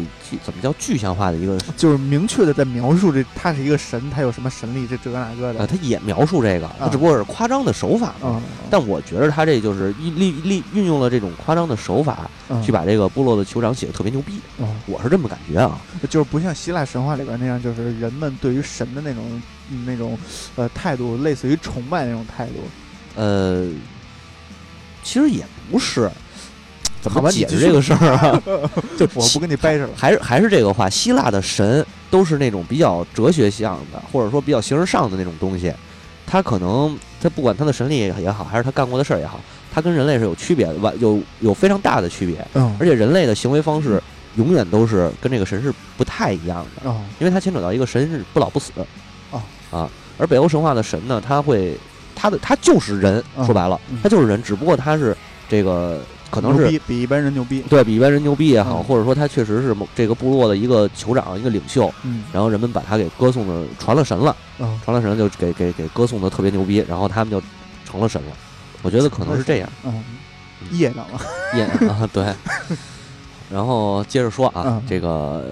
[0.44, 1.58] 怎么叫具象化的一个？
[1.76, 5.58] 就是明确的在描述这他是一个神，他有什么神力，这这个那个的。
[5.58, 8.40] 呃，他也描述这个，他只不过是夸张的手法嘛。
[8.70, 12.30] 但我觉得他这就是利利利运用了这种夸张的手法，
[12.64, 14.38] 去把这个部落的酋长写的特别牛逼。
[14.86, 19.42] 我是这么感觉啊，就是不像希腊神话里边那样，就是人们对于神的那种
[19.84, 20.16] 那种
[20.54, 22.52] 呃态度，类似于崇拜那种态度。
[23.16, 23.66] 呃，
[25.02, 26.08] 其实也不是。
[27.00, 28.42] 怎么解释这个事儿啊？
[28.98, 29.90] 就我不跟你掰扯了。
[29.96, 35.72] 还是还是这个话，希腊的神都是那种比较哲学向的，或者说比较形而上的那种东西。
[36.26, 39.40] 他可能他不管他的神力也好，还是他干过的事儿也好，
[39.72, 42.46] 他跟人类是有区别的，完有有非常大的区别。
[42.54, 42.76] 嗯。
[42.78, 44.02] 而且人类的行为方式
[44.36, 46.94] 永远都是跟这个神是不太一样的。
[47.18, 48.72] 因为它牵扯到一个神是不老不死。
[49.30, 49.40] 哦。
[49.70, 51.78] 啊，而北欧神话的神呢，他会
[52.14, 55.16] 他的他就是人，说白了，他就是人，只不过他是
[55.48, 56.02] 这个。
[56.30, 67.42] 可能是比一般人牛逼，对比一般人牛逼也好，或者说他确实是某这个部落的一个酋长、一个领袖，嗯，然后人们把他给歌颂的传了神了，嗯，传了神就给给给歌颂的特别牛逼，然后他们就
[67.84, 68.32] 成了神了。
[68.82, 70.02] 我觉得可能是这样，嗯，
[70.70, 71.20] 业障了，
[71.56, 72.24] 业啊，对。
[73.50, 75.42] 然后接着说啊，这个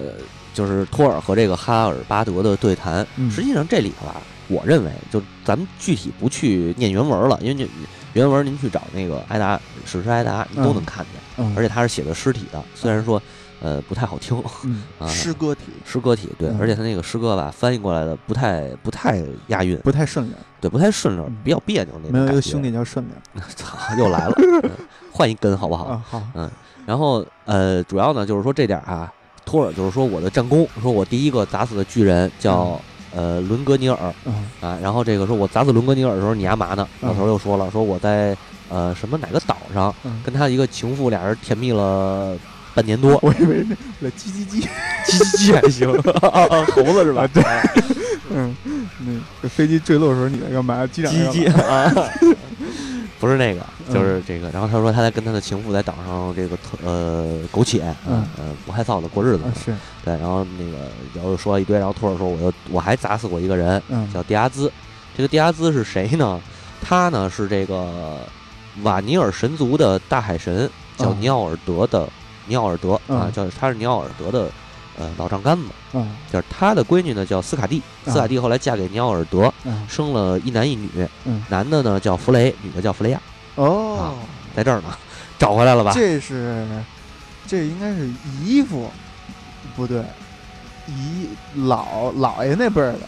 [0.53, 3.05] 就是托尔和这个哈尔巴德的对谈。
[3.31, 7.67] 实际上这里头啊，我认为就咱们具体不去念原文了，因为你
[8.13, 11.55] 原文您去找那个艾达史诗艾达，你都能看见。
[11.55, 13.21] 而且他是写的尸体的，虽然说。
[13.59, 14.37] 呃，不太好听，
[15.01, 22.11] 啊，诗歌体，诗歌体，对，而且他那个诗歌吧，翻译过来的不太不太押韵，不太顺溜，对，不太顺溜，比较别扭那种。
[22.11, 24.35] 没有一个兄弟叫顺溜， 操，又来了，
[25.11, 25.99] 换一根好不好？
[26.07, 26.47] 好，嗯，
[26.85, 29.11] 然后呃，主要呢就是说这点啊，
[29.43, 32.79] 托尔就是说我的战功，说我第一个打死的巨人叫
[33.15, 34.13] 呃伦格尼尔，
[34.61, 36.87] 啊，然后这个说我砸死伦格尼尔的时候你干嘛呢？
[37.01, 38.35] 老头又说了，说我在
[38.69, 39.93] 呃什么哪个岛上
[40.23, 42.35] 跟他一个情妇俩人甜蜜了。
[42.75, 44.61] 半年多， 我以为那那叽叽叽
[45.03, 45.89] 叽叽叽还行，
[46.75, 47.25] 猴子是吧？
[47.33, 47.43] 对，
[48.29, 48.55] 嗯，
[49.41, 50.85] 那飞机坠落的时候你在干嘛？
[50.85, 51.91] 机长叽叽啊，
[53.19, 53.61] 不是那个，
[53.93, 54.49] 就是这个。
[54.51, 59.43] 然后他说他在跟他的情妇在岛上这个呃苟且，嗯嗯，不害臊的过日子。
[59.63, 63.81] 是对，然后那个然后说了一堆，然后托尔说我又我还砸死过一个人，
[64.13, 64.71] 叫迪亚兹。
[65.15, 66.39] 这个迪亚兹是谁呢？
[66.81, 68.19] 他呢是这个
[68.83, 72.07] 瓦尼尔神族的大海神，叫尼奥尔德的。
[72.49, 74.49] 尼奥尔德啊，叫他是尼奥尔德的
[74.97, 79.53] 呃老丈杆子，嗯，就是他的闺女呢叫斯卡蒂，斯卡蒂后来嫁给尼奥尔德，
[79.87, 80.89] 生了一男一女，
[81.49, 83.21] 男的呢叫弗雷，女的叫弗雷亚。
[83.55, 84.15] 哦，
[84.55, 84.89] 在这儿呢，
[85.37, 85.91] 找回来了吧？
[85.93, 86.65] 这是，
[87.47, 88.09] 这应该是
[88.43, 88.89] 姨父，
[89.75, 90.03] 不对，
[90.87, 92.99] 姨老老爷那辈儿的，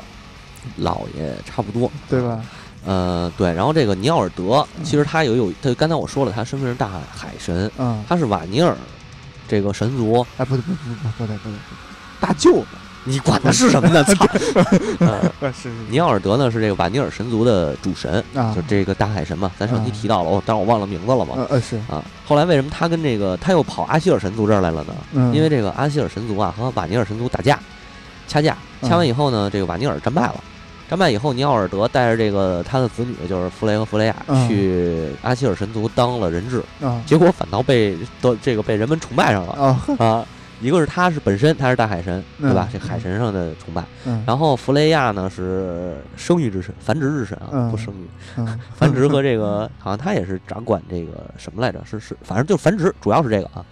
[0.77, 2.41] 老爷差不多，对吧？
[2.85, 8.75] 呃，对，然后这个尼奥尔德其实他有有他刚才我说了，他身份是大海神，嗯，他是瓦尼尔。
[9.49, 11.53] 这个神族，哎，不对，不不不，不对，不对，
[12.21, 12.67] 大舅子，
[13.05, 14.03] 你管他是什么呢？
[14.05, 14.27] 操！
[15.41, 15.69] 是 是。
[15.89, 18.23] 尼奥尔德呢是这个瓦尼尔神族的主神，
[18.55, 19.51] 就这个大海神嘛。
[19.57, 21.35] 咱上期提到了，哦，但是我忘了名字了嘛。
[21.49, 22.03] 呃是啊。
[22.27, 25.31] 后来为什么他跟这个他又跑阿希尔神族这儿来了呢？
[25.33, 27.57] 因为这个阿希尔神族啊和瓦尼尔神族打架，
[28.27, 30.35] 掐架，掐完以后呢，这个瓦尼尔战败了。
[30.89, 34.15] 战败以后，尼奥尔德带着这个他的子女，就是弗雷和弗雷亚，
[34.47, 36.63] 去阿希尔神族当了人质，
[37.05, 39.53] 结果反倒被都这个被人们崇拜上了。
[39.99, 40.25] 啊。
[40.61, 42.67] 一个是他是本身他是大海神，对吧？
[42.71, 43.83] 这海神上的崇拜。
[44.25, 48.45] 然后弗雷亚呢是生育之神，繁殖之神啊，不生育，
[48.75, 51.81] 繁殖和这个 好像他也是掌管这个什么来着？
[51.85, 53.65] 是是，反正就繁殖，主要是这个啊。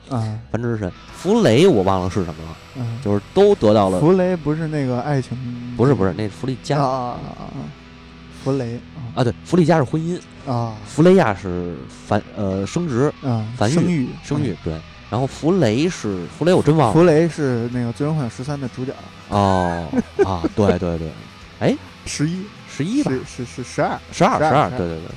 [0.52, 4.00] 繁殖之神弗雷我忘了是什么了，就是都得到了。
[4.00, 5.38] 弗雷不是那个爱情？
[5.76, 7.14] 不是不是，那弗利加！
[8.44, 8.80] 弗雷
[9.14, 10.18] 啊，对，弗利加是婚姻
[10.50, 14.74] 啊，弗雷亚是繁呃生殖啊，繁育生育对。
[15.10, 16.94] 然后弗雷是弗雷，我真忘了。
[16.94, 18.94] 弗雷是那个《最终幻想十三》的主角。
[19.30, 19.88] 哦
[20.26, 21.10] 啊，对对对，
[21.60, 23.12] 哎， 十一十一吧？
[23.26, 25.08] 是是十二十二十二，对对对。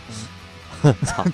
[1.05, 1.25] 操！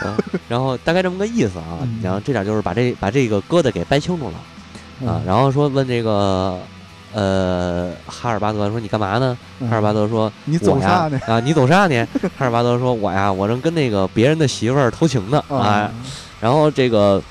[0.48, 1.86] 然后大概这么个意思啊。
[2.02, 5.22] 然后这点就是把这把这个疙瘩给掰清楚了啊。
[5.26, 6.58] 然后说问这个
[7.12, 9.38] 呃哈尔巴德说你干嘛呢？
[9.70, 11.20] 哈尔巴德说你走啥呢？
[11.28, 12.08] 啊，你走啥呢？
[12.38, 15.92] 哈尔巴德说我呀，我正跟那个别人的媳妇儿偷情呢啊。
[16.40, 17.22] 然后这个。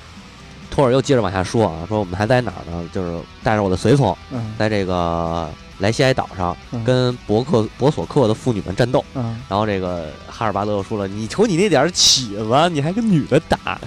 [0.78, 2.88] 托尔又接着往下说啊，说我们还在哪儿呢？
[2.94, 4.16] 就是带着我的随从，
[4.60, 9.04] 在这个莱西埃岛上跟博克博索克的妇女们战斗。
[9.50, 13.82] 然后这个哈尔巴德又说了：“你瞅你那点起子，你还跟女的打？”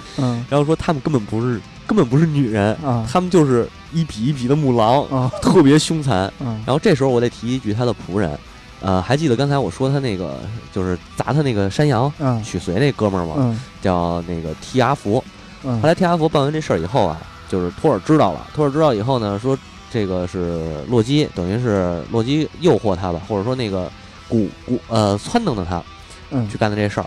[0.49, 2.77] 然后说他们根本不是根本不是女人，
[3.09, 5.07] 他们就是一匹一匹的母狼，
[5.41, 6.29] 特别凶残。
[6.65, 8.37] 然后这时候我得提一句他的仆人，
[8.81, 10.41] 呃，还记得刚才我说他那个
[10.73, 12.11] 就是砸他那个山羊
[12.43, 13.57] 取髓那哥们儿吗？
[13.81, 15.23] 叫那个提阿福。
[15.63, 18.47] 后来天阿佛办完这事儿以后啊，就是托尔知道了。
[18.53, 19.57] 托尔知道以后呢，说
[19.91, 23.91] 这个是洛基，等于是洛基诱惑他吧，或者说那个
[24.27, 25.83] 鼓鼓呃撺掇的他，
[26.31, 27.05] 嗯，去干的这事儿。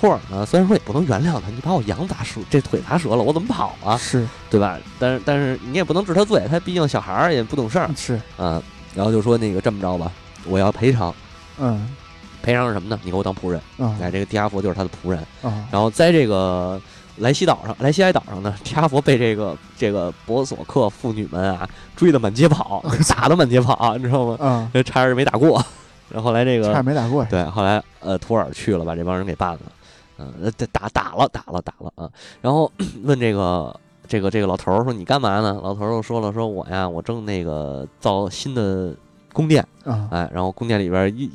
[0.00, 3.98] 托尔呢，虽然说也不能原谅他，你把我羊砸折，这腿砸折了，我怎么跑啊？
[3.98, 4.78] 是对吧？
[4.98, 7.90] 但是但是你也不能治他罪，他毕竟小孩儿也不懂事儿。
[7.94, 8.62] 是啊，
[8.94, 10.10] 然后就说那个这么着吧，
[10.46, 11.14] 我要赔偿。
[11.58, 11.86] 嗯，
[12.42, 12.98] 赔偿是什么呢？
[13.02, 13.60] 你给我当仆人。
[13.76, 15.22] 嗯哎，这个提阿佛就是他的仆人。
[15.42, 16.80] 嗯然后在这个。
[17.18, 24.36] 莱西岛上，莱西埃岛上呢，提阿佛被这个这个博索克妇女们啊追得满街跑， 打得满街跑，你知道吗？
[24.72, 25.62] 嗯，差点没打过。
[26.10, 27.24] 然后后来这个差点没打过。
[27.26, 29.60] 对，后来呃，图尔去了，把这帮人给办了。
[30.18, 32.10] 嗯，打打了，打了，打了啊。
[32.40, 32.70] 然后
[33.04, 33.74] 问这个
[34.08, 38.94] 这个这个老头说：“你干嘛呢？”老头又说了：“说我呀，我正那个造新的。”
[39.32, 41.30] 宫殿啊，哎，然后宫殿里边一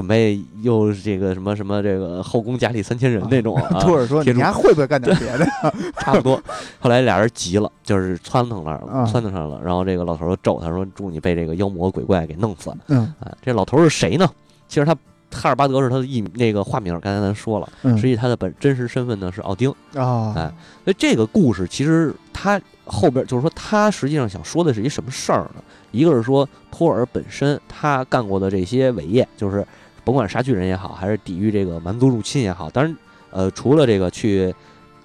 [0.00, 3.60] 准备又这个什么什么这个后宫佳丽三千人那种。
[3.80, 5.46] 托 尔说：“你还会不会干点别的？”
[6.00, 6.42] 差不多。
[6.78, 9.60] 后来俩人急了，就是窜腾那儿了，窜腾上了。
[9.62, 14.26] 然后这个老头就咒他说：“祝你被这个妖魔鬼怪给弄死。”嗯，哎，这老头是谁呢？
[14.68, 14.94] 其实他
[15.30, 20.32] 哈尔巴德是他的艺那个化名，刚才咱说了，实际他的本真实身份呢是奥丁啊。
[20.34, 20.50] 哎，
[20.82, 25.62] 所以这个故事其实他后边就是说，他实际上想说的是一什么事儿呢？
[25.92, 29.66] 一个是说托尔本身他干过的这些伟业，就是
[30.04, 32.96] 甭管杀巨人也好，还是抵御这个蛮族入侵也好，当然，
[33.30, 34.54] 呃，除了这个去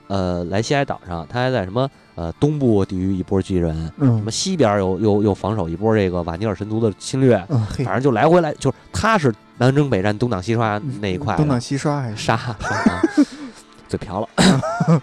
[0.07, 1.89] 呃莱西埃岛上，他还在什么？
[2.15, 7.37] 呃，东部抵御一波巨人，什么西边又又又防守一波这个瓦尼尔神族的侵略，
[7.83, 12.15] 反正就来回来，就是他是南征北战、东挡西刷那一块，东挡西刷还是。
[12.15, 12.55] 杀，
[13.89, 14.29] 嘴 瓢了，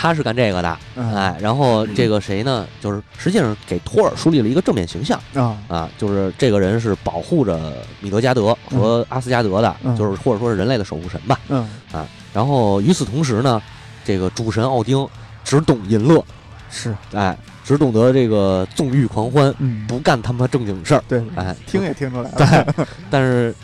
[0.00, 2.64] 他是干这个的，哎，然后这个谁呢？
[2.80, 13.60] 就是实际上给托尔树立了一个正面形象啊啊，就是这个人是保护着米德加德和阿斯加德的，就是或者说是人类的守护神吧，嗯啊，然后与此同时呢，
[14.04, 15.04] 这个主神奥丁
[15.42, 16.24] 只懂淫乐。
[16.70, 19.52] 是，哎，只懂得这个纵欲狂欢，
[19.88, 21.02] 不干他妈正经事儿。
[21.08, 22.36] 对，哎，听也听出来了。
[22.36, 23.54] 对，但是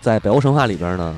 [0.00, 1.14] 在北欧神话里边呢，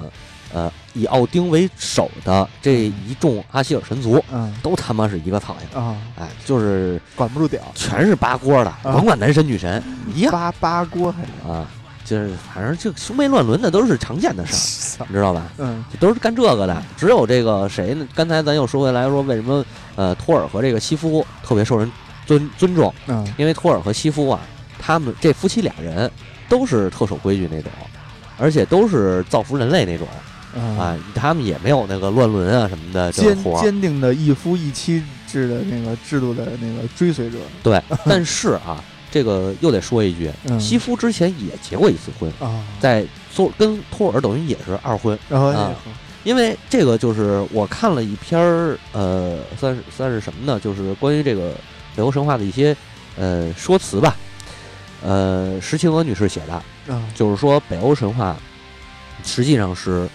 [0.53, 5.97] 呃，以奥丁为首的这一众阿希尔神族，嗯，都他妈是一个苍蝇啊！
[6.19, 9.83] 哎，就是管不住屌，全是八锅的，甭管男神女神
[10.15, 10.33] 一样。
[10.33, 11.67] 八八锅还是啊？
[12.05, 14.55] 就是反正就兄妹乱伦的都是常见的事
[15.03, 15.43] 儿，你知道吧？
[15.59, 16.81] 嗯，都是干这个的。
[16.97, 18.07] 只有这个谁呢？
[18.15, 19.65] 刚才咱又说回来说，为什么
[19.97, 21.91] 呃托尔和这个西夫特别受人
[22.25, 22.95] 尊尊重？
[23.09, 24.39] 嗯，因为托尔和西夫啊，
[24.79, 26.09] 他们这夫妻俩人
[26.49, 27.73] 都是特守规矩那种，
[28.39, 30.07] 而且都是造福人类那种
[30.57, 30.99] 啊。
[31.15, 33.13] 他们也没有那个乱伦啊什么的。
[33.13, 37.39] 坚坚定的一夫一妻制的那个制度的那个追随者。
[37.63, 38.83] 对，但是啊。
[39.09, 45.75] 这个又得说一句，西夫之前也结过一次婚啊，在托跟托尔等于也是二婚啊，
[46.23, 50.61] 因为这个就是我看了一篇儿，呃，算是算是什么呢？
[50.61, 51.55] 就是关于这个
[51.95, 52.77] 北欧神话的一些
[53.17, 54.15] 呃说辞吧，
[55.03, 56.63] 呃，石青娥女士写的，
[57.15, 58.37] 就是说北欧神话
[59.25, 60.07] 实际上是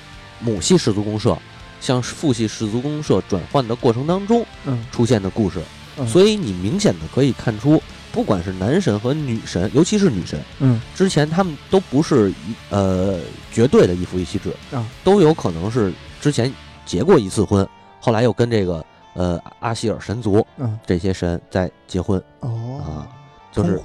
[0.41, 1.37] 母系氏族公社
[1.79, 4.45] 向父系氏族公社转换的过程当中
[4.91, 5.59] 出现的故事，
[6.07, 7.81] 所以你明显的可以看出。
[8.13, 13.17] 不管是男神和女神，尤其是女神，嗯，之前他们都不是一呃
[13.53, 16.53] 绝对的一夫一妻制啊，都有可能是之前
[16.85, 17.65] 结过一次婚，
[18.01, 20.45] 后来又跟这个呃阿希尔神族
[20.85, 22.21] 这些神在结婚。
[22.41, 22.81] 哦。
[22.85, 23.07] 啊，
[23.49, 23.79] 就是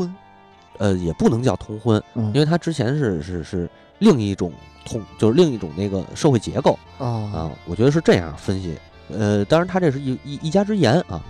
[0.78, 4.52] 呃也不能叫通婚，因为他之前是是是另一种
[4.86, 8.74] 通，就是另一种那个社会结构啊啊，我觉得是这样分析，
[9.12, 11.20] 呃，当然他这是一一一家之言啊，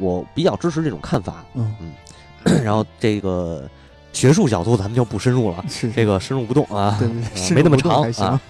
[0.00, 1.92] 我比较支持这种看法，嗯嗯。
[2.64, 3.68] 然后这个
[4.12, 8.40] 学术角度咱们就不深入了，这个深入不动啊，对没那么长啊。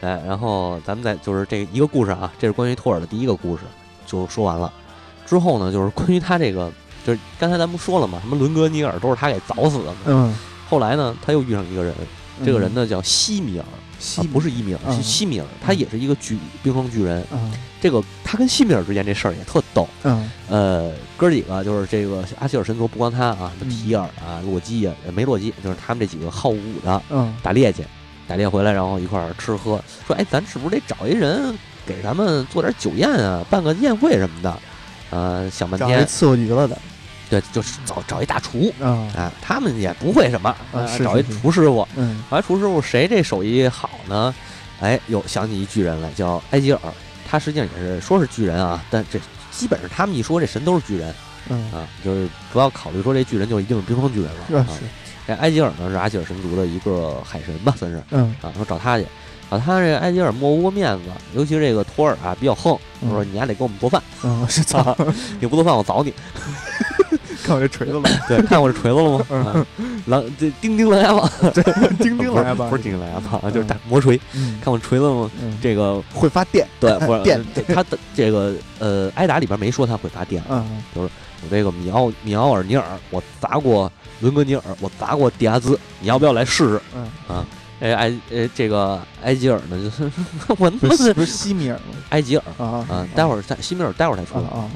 [0.00, 3.62] 哎，然后咱们再就是这一个故事啊，这是关于托尔的第一个故事，
[4.04, 4.72] 就说完了。
[5.24, 6.70] 之后呢，就是关于他这个，
[7.06, 9.96] 就是刚才咱不说了嘛，什么伦格尼尔都是他给凿死的嘛。
[10.06, 10.34] 嗯。
[10.68, 11.94] 后来呢，他又遇上一个人，
[12.44, 13.64] 这个人呢叫西米尔。
[14.00, 17.24] 西不是伊米尔，是西米尔，他也是一个巨冰霜巨人。
[17.80, 19.88] 这个他跟西米尔之间这事儿也特逗。
[20.02, 27.82] 嗯，呃，哥几个就是这个阿希尔神族，不光他啊，什么提尔啊、洛基啊，没洛基，就是他们这几个好武的，嗯，打猎去，
[28.28, 29.82] 打猎回来，然后一块儿吃喝。
[30.06, 34.58] 说，哎，咱是不是得找一人给咱们做点酒宴啊，办个宴会什么的？
[35.10, 36.76] 呃，想半天，伺候局了的。
[37.30, 40.54] 对，就是找找一大厨啊，他们也不会什么，
[41.02, 41.86] 找一厨师傅，
[42.30, 44.34] 找一厨师傅，谁这手艺好呢？
[44.80, 46.80] 哎，又想起一巨人来，叫埃吉尔，
[47.28, 49.18] 他实际上也是说是巨人啊，但这
[49.50, 51.14] 基本上他们一说这神都是巨人，
[51.48, 54.66] 嗯啊，就是不要考虑说这巨人就一定是冰封巨人了。
[54.74, 54.80] 是，
[55.26, 59.06] 这埃吉尔呢是阿吉尔神族的一个海神吧，算是，嗯啊，说找他去，
[59.48, 62.76] 啊他这埃吉尔摸不过面子，尤其是这个托尔啊比较横，
[63.08, 64.94] 说你还得给我们做饭，嗯，是操，
[65.40, 66.12] 你不做饭我凿你。
[67.44, 69.66] 看我这锤子了， 对，看我这锤子了吗？
[70.06, 71.62] 狼这钉钉狼牙棒，对，
[71.98, 74.18] 钉钉狼牙棒不是钉钉狼牙棒，就是大魔锤。
[74.62, 75.30] 看我锤子吗？
[75.62, 77.44] 这个会发电，对，不是 电。
[77.68, 81.08] 他的这个呃，挨打里边没说他会发电，嗯，就是
[81.42, 83.90] 我这个米奥米奥尔尼尔，我砸过
[84.20, 86.80] 伦格尼尔，我砸过迪亚兹，你要不要来试试？
[86.96, 87.46] 嗯啊，
[87.80, 90.10] 哎埃呃这个埃吉尔呢，就是
[90.58, 91.94] 我不是不是西米尔吗？
[92.10, 94.68] 埃吉尔啊啊，待会儿在西米尔待会儿才出来啊。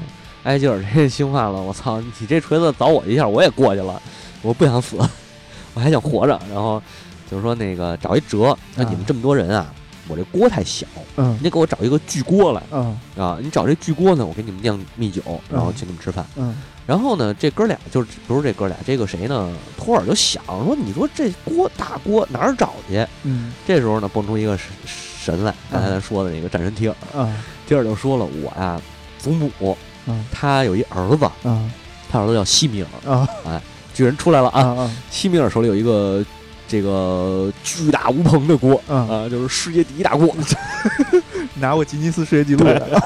[0.49, 2.01] 埃吉尔这心话了，我操！
[2.01, 4.01] 你这锤子凿我一下，我也过去了。
[4.41, 4.97] 我不想死，
[5.75, 6.41] 我还想活着。
[6.49, 6.81] 然后
[7.29, 9.71] 就是说那个找一辙，那你们这么多人啊，
[10.07, 10.87] 我这锅太小，
[11.17, 15.21] 嗯，你得给我找一个巨锅来，嗯啊，你找这巨锅呢，我给你们酿蜜酒，
[15.51, 16.57] 然后请你们吃饭，嗯。
[16.87, 19.55] 然后呢，这哥俩就是不是这哥俩，这个谁呢？
[19.77, 23.05] 托尔就想说，你说这锅大锅哪儿找去？
[23.21, 27.31] 嗯，这时候呢，蹦出一个神神来，刚才咱说的那个战神提尔，啊，
[27.67, 28.81] 提尔就说了，我呀，
[29.19, 29.77] 祖母。
[30.31, 31.29] 他有一儿子，
[32.11, 33.11] 他儿子叫西米尔。
[33.11, 33.61] 啊，哎，
[33.93, 34.89] 巨人出来了啊！
[35.09, 36.23] 西米尔手里有一个
[36.67, 40.33] 这个巨大无朋的锅啊，就是世界第一大锅，
[41.55, 42.63] 拿过吉尼斯世界纪录。
[42.65, 43.01] 的。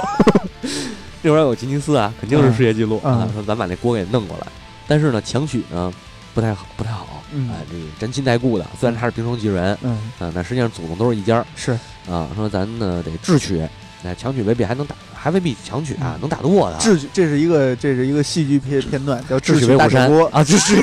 [1.21, 3.27] 那会儿有吉尼斯啊，肯定是世界纪录啊。
[3.33, 4.47] 说咱把那锅给弄过来，
[4.87, 5.91] 但是呢，强取呢
[6.33, 7.23] 不太好，不太好。
[7.33, 11.43] 哎，这沾亲带故的，虽然他是冰霜巨人，嗯，啊，但实际上祖宗都是一家。
[11.55, 11.71] 是。
[12.09, 13.65] 啊，说咱呢得智取，
[14.03, 16.77] 哎，强取未必还能打，还未必强取啊能打得过的。
[16.77, 20.81] 智取，这是一个这是一个戏剧片片段，叫智取威虎山啊，智取。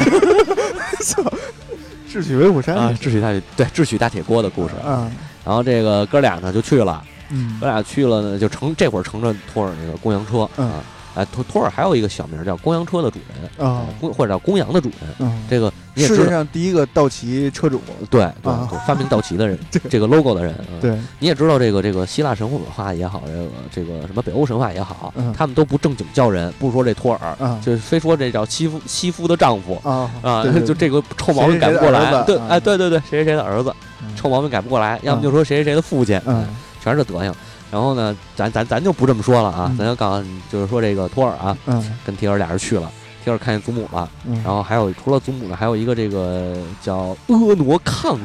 [2.09, 4.75] 智取威虎山啊，智取大铁对智取大铁锅的故事。
[4.85, 5.11] 啊，
[5.45, 7.03] 然后这个哥俩呢就去了。
[7.29, 10.83] 嗯，哥俩去了呢，就乘这会儿乘着托尔那个公羊车啊，
[11.15, 18.53] 哎，托托尔还有一个小名叫公羊车的主人啊，公或者叫公羊的主人，嗯，这个世界上第一个道奇车主，对对，
[18.87, 19.59] 发明道奇的人，
[19.91, 33.75] 这个 logo 的人，对，你也知道这个这个希腊神话文化也好，这个这个什么北欧神话也好，他们都不正经叫人，不说这托尔，就非说这叫西夫西夫的丈夫啊啊，就这个臭毛病改不过来，对，哎，对对对，谁谁谁的儿子，
[34.17, 36.47] 臭毛病改不过来，要么就说谁谁谁的父亲，嗯。
[36.83, 37.31] 全是这德行，
[37.71, 41.57] 然后呢，咱咱咱就不这么说了啊，咱就刚就是说这个托尔啊，
[42.05, 42.91] 跟提尔俩人去了，
[43.25, 44.09] 提尔看见祖母了，
[44.45, 47.79] 然后还有除了祖母呢，还有一个这个叫婀娜伉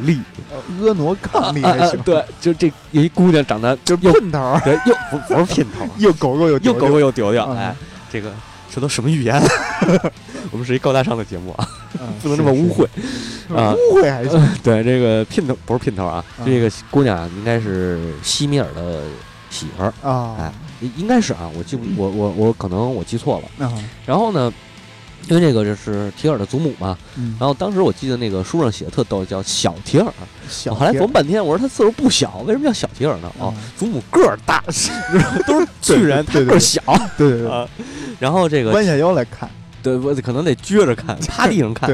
[0.03, 0.19] 俪，
[0.81, 1.03] 婀娜
[1.53, 7.75] 伉俪，对，就这有一姑娘长得就是姘头，对，又不不是姘头， 又狗狗又又狗狗又丢丢，哎，
[8.11, 8.31] 这个
[8.73, 9.39] 这都什么语言？
[10.51, 11.67] 我们是一高大上的节目啊，
[12.21, 12.87] 不能这么污秽。
[13.55, 13.73] 啊！
[13.73, 14.41] 污秽还行。
[14.63, 19.01] 对，这个姘头不是姘头啊，这个姑娘应该是西米尔的
[19.55, 20.51] 媳妇儿啊，哎，
[20.97, 23.71] 应该是啊，我记不，我我我可能我记错了。
[24.05, 24.51] 然后呢，
[25.29, 26.97] 因为这个就是提尔的祖母嘛，
[27.39, 30.05] 然后当时我记得那个书上写的特逗，叫小提尔。
[30.65, 33.31] 我后来琢磨半天，我说他岁数不小，为什么叫小提尔呢？
[33.39, 34.61] 哦，祖母个儿大，
[35.47, 36.81] 都是巨人，他个儿小。
[37.17, 37.67] 对对对。
[38.19, 39.49] 然后这个弯下腰来看。
[39.81, 41.89] 对，我可能得撅着看， 趴地上看。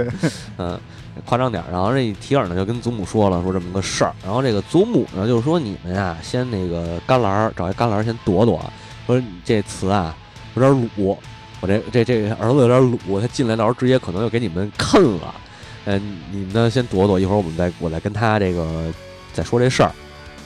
[0.57, 0.79] 嗯，
[1.25, 1.71] 夸张点儿。
[1.71, 4.13] 然后这提尔呢就跟祖母说了，说这么个事儿。
[4.23, 8.59] 然后这个祖母呢就是说，你们呀，先那个干栏儿，找一干栏儿先躲躲。
[9.07, 10.15] 说这词啊
[10.55, 11.17] 有点鲁，
[11.59, 15.35] 我这这这儿子有点鲁，他进来到时候直接可能就给你们坑了。
[15.85, 18.93] 嗯，你们呢先躲躲，一会儿我们再我再跟他这个
[19.33, 19.91] 再说这事儿。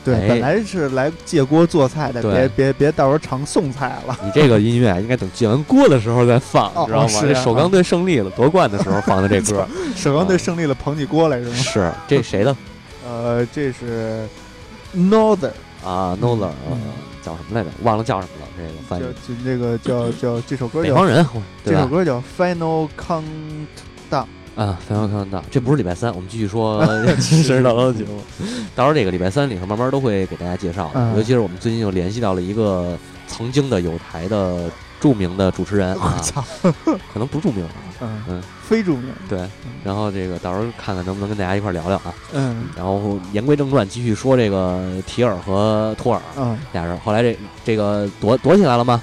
[0.06, 4.16] 对，本来是来借锅做菜的，别别别到时候尝送菜了。
[4.24, 7.20] 你这个音乐应该等借完锅的时候再放，知道吗？
[7.22, 9.68] 这首钢队胜利了夺冠的时候放的这歌。
[9.98, 11.56] 首钢队胜利了，捧起锅来是吗？
[11.58, 12.56] 是，这谁的？
[13.04, 14.28] 呃，这是
[14.96, 15.52] Northern
[15.84, 16.52] 啊，Northern，
[17.24, 17.70] 叫什么来着？
[17.82, 18.48] 忘了叫什么了。
[18.58, 21.26] 这个翻译就那个叫叫这首歌叫，北方人，
[21.64, 24.26] 这首歌叫 Final Countdown。
[24.56, 26.84] 啊，非常看到，这不是礼拜三，我们继续说
[27.20, 28.22] 神神叨叨的节目。
[28.74, 32.98] 到时候这个礼拜三里头慢慢都会给大家介绍，尤其是我们最近又联系到了一个
[33.28, 36.24] 曾经的有台的著名的主持人啊，
[37.14, 37.68] 可能不著名，
[38.00, 39.14] 嗯嗯，非著名。
[39.28, 39.46] 对，
[39.84, 42.14] 然后这个到时候看看能不能跟大家一块聊聊啊。
[42.32, 46.98] 嗯，然后言归正传，继续说这个提尔和托尔嗯俩人。
[47.02, 49.02] 后来这这个躲躲起来了吗？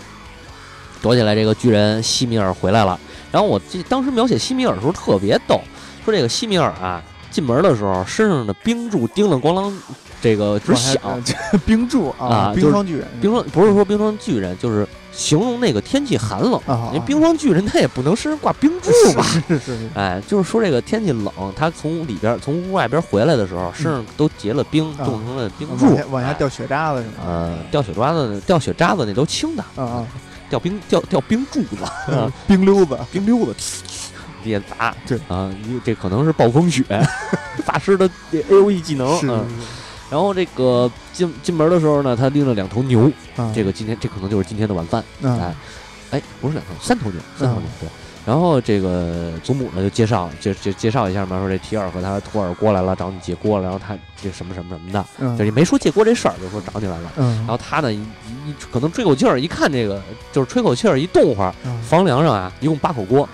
[1.02, 2.98] 躲起来，这个巨人西米尔回来了。
[3.32, 5.60] 然后我记当时描写西米尔的时候特别逗，
[6.04, 9.72] 说这个西米尔啊，进门的时候身上的冰柱叮了咣啷，
[10.20, 11.00] 这个直响。
[11.66, 16.60] 冰柱啊，冰霜巨人，冰霜不是说冰霜巨人，就是形容那个天气寒冷。
[16.92, 19.22] 因为冰霜巨人他也不能身上挂冰柱吧？
[19.48, 19.88] 是是是。
[19.94, 27.14] 哎，就是说这个天气冷，他从里边从屋外边回来的时候，身上都结了冰，冻成了冰柱，往下掉雪渣子是吗？
[27.24, 29.64] 呃，掉雪渣子，掉雪渣子那都轻的。
[29.76, 30.06] 啊啊。
[30.52, 31.76] 掉冰掉掉冰柱子，
[32.46, 33.82] 冰溜子，冰溜子，
[34.44, 34.94] 别砸！
[35.06, 36.84] 对啊，你这可能是暴风雪，
[37.64, 39.08] 法师的 A O E 技能。
[39.22, 39.46] 嗯，
[40.10, 43.10] 然后这个进进门的时候呢，他拎了两头牛，
[43.54, 45.02] 这个今天这可能就是今天的晚饭。
[45.22, 45.54] 哎，
[46.10, 47.64] 哎，不是两头，三头牛，三头牛。
[47.80, 47.88] 对。
[48.24, 53.64] 然后这个祖母呢就介绍，就就介绍一下嘛，说这提尔和他托尔过来了，找你借锅了。
[53.64, 57.12] 然后他这什么什么什么的，就也没说借锅这事儿，就说找你来了。
[57.16, 60.00] 然后他呢一一可能吹口气儿，一看这个
[60.30, 61.52] 就是吹口气儿，一动会儿，
[61.82, 63.28] 房梁上啊一共八口锅，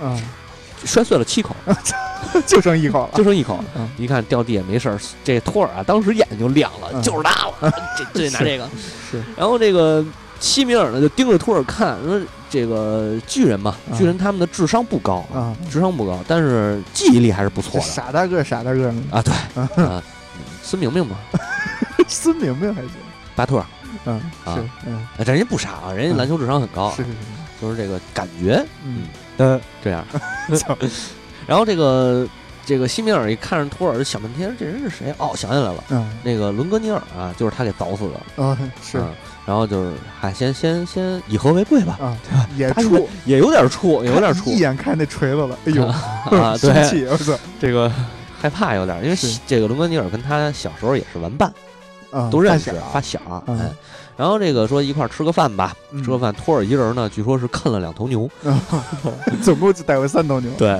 [0.85, 1.55] 摔碎了七口，
[2.47, 3.63] 就剩一口了， 就剩一口。
[3.99, 8.67] 一看掉地也没事儿，这托尔啊当时眼睛就亮了，就是他了，这这拿这个。
[9.11, 9.23] 是。
[9.37, 10.03] 然后这个
[10.41, 12.19] 西米尔呢就盯着托尔看，说。
[12.51, 17.81] 这个巨人嘛，巨人他们的智商不高啊，智商不高，但是记忆力还是不错的。
[17.81, 19.23] 傻大个，傻大个啊！
[19.23, 20.03] 对，啊，
[20.63, 21.17] 孙明明嘛，
[22.09, 22.91] 孙明明还行。
[23.37, 23.65] 巴特，
[24.05, 27.17] 嗯啊，嗯，人家不傻啊，人家篮球智商很高，是是是，
[27.61, 29.03] 就是这个感觉，嗯
[29.37, 30.05] 呃，这样。
[31.47, 32.27] 然后这个
[32.67, 35.15] 这个西米尔一看着托尔，想半天，这人是谁？
[35.19, 38.43] 哦，想起来了，嗯，那个伦格尼尔啊，就是他给凿死的。
[38.45, 39.03] 啊，是。
[39.49, 42.47] 然后就是，还先先先以和为贵吧，啊，对吧？
[42.55, 44.51] 也怵，也有点怵，有点怵。
[44.51, 47.91] 一眼看那锤子了，哎呦，啊， 对，我操，这个
[48.39, 51.51] 害怕有点，因为这个伦格尼尔跟他小时候也是玩伴，
[52.31, 53.71] 都认识发小，哎。
[54.17, 56.35] 然后这个说一块儿吃个饭吧，吃个饭。
[56.35, 58.29] 托尔一人呢，据说是啃了两头牛，
[59.45, 60.51] 总共就带回三头牛。
[60.59, 60.71] 对，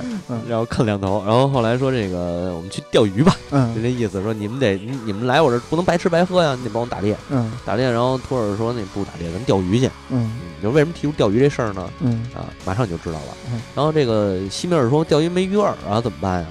[0.49, 1.23] 然后啃两头。
[1.25, 3.37] 然后后来说这个我们去钓鱼吧，
[3.77, 4.21] 就这意思。
[4.25, 4.75] 说你们得
[5.05, 7.17] 你们来我这不能白吃白喝呀，你得帮我打猎。
[7.29, 7.89] 嗯，打猎。
[7.89, 9.89] 然后托尔说那不打猎，咱钓鱼去。
[10.09, 11.89] 嗯，你说为什么提出钓鱼这事儿呢？
[12.01, 13.37] 嗯啊，马上就知道了。
[13.73, 16.47] 然后这个西米尔说钓鱼没鱼饵啊，怎么办呀？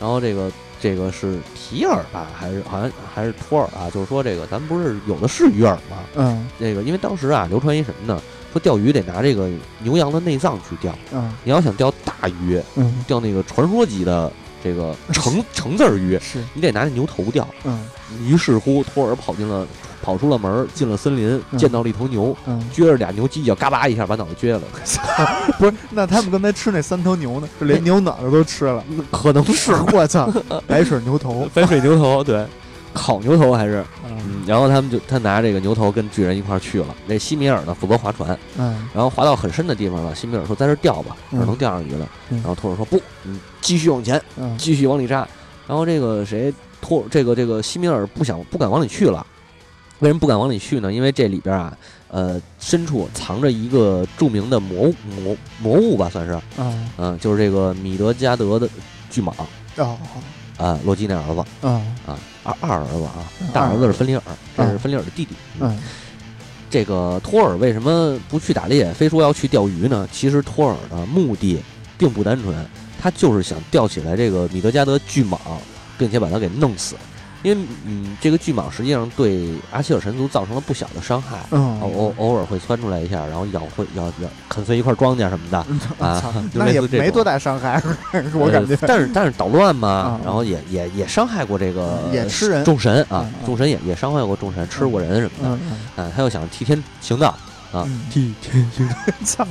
[0.00, 0.50] 然后这个。
[0.80, 3.90] 这个是皮尔吧，还是好像还是托尔啊？
[3.92, 5.98] 就是说这个，咱们不是有的是鱼饵吗？
[6.14, 8.20] 嗯，那个因为当时啊，流传一什么呢？
[8.52, 9.48] 说钓鱼得拿这个
[9.80, 10.92] 牛羊的内脏去钓。
[11.12, 14.32] 嗯，你要想钓大鱼，嗯，钓那个传说级的
[14.64, 17.46] 这个 橙橙字鱼，是你得拿那牛头钓。
[17.64, 17.86] 嗯，
[18.24, 19.66] 于是乎，托尔跑进了。
[20.02, 22.36] 跑出了门，进了森林，见到了一头牛，
[22.72, 24.62] 撅着俩牛犄角，嘎巴一下把脑袋撅了。
[25.58, 27.48] 不是，那他们刚才吃那三头牛呢？
[27.58, 28.82] 是连牛脑袋都吃了？
[29.10, 29.72] 可能是。
[29.92, 30.30] 我操，
[30.66, 32.46] 白水牛头，白水牛头，对，
[32.94, 33.84] 烤牛头还是？
[34.04, 34.42] 嗯。
[34.46, 36.94] 然后他们就他拿这个牛头跟巨人一块去了。
[37.06, 38.36] 那西米尔呢，负责划船。
[38.56, 38.88] 嗯。
[38.94, 44.20] 然后划到很深的地方了，西米尔说：“在这钓吧，这能钓上鱼了。”然后托尔说：“不，嗯，继续往前，
[44.56, 45.26] 继续往里扎。”
[45.68, 49.24] 然后这个谁托这个这个西米尔不想不敢往里去了。
[50.00, 50.92] 为什么不敢往里去呢？
[50.92, 51.76] 因为这里边啊，
[52.08, 54.92] 呃，深处藏着一个著名的魔
[55.24, 56.38] 魔魔物吧，算是，
[56.98, 58.68] 嗯，就是这个米德加德的
[59.10, 59.32] 巨蟒，
[59.76, 59.96] 哦，
[60.56, 61.82] 啊，洛基那儿子，啊。
[62.06, 64.22] 啊，二二儿子啊，大儿子是芬里尔，
[64.56, 65.78] 这是芬里尔的弟弟，嗯，
[66.70, 70.08] 这个托尔为什么不去打猎，非说要去钓鱼呢？
[70.10, 71.62] 其实托尔的目的
[71.98, 72.56] 并不单纯，
[72.98, 75.36] 他就是想钓起来这个米德加德巨蟒，
[75.98, 76.96] 并且把它给弄死。
[77.42, 81.38] 因为嗯，这个巨蟒实际上对阿希尔神族造成了不小的伤害，
[81.80, 85.58] 偶偶尔会窜出来一下，然后咬会咬咬啃碎一块庄稼什么的
[86.04, 86.22] 啊，
[86.52, 87.82] 那也没多大伤害，
[88.34, 88.76] 我感觉。
[88.86, 92.64] 但是但是捣乱嘛，然后也也也伤害过这个也吃人。
[92.64, 95.58] 众神啊，众神也也伤害过众神，吃过人什么
[95.96, 97.34] 的啊，他又想替天行道
[97.72, 99.46] 啊，替天行道， 操，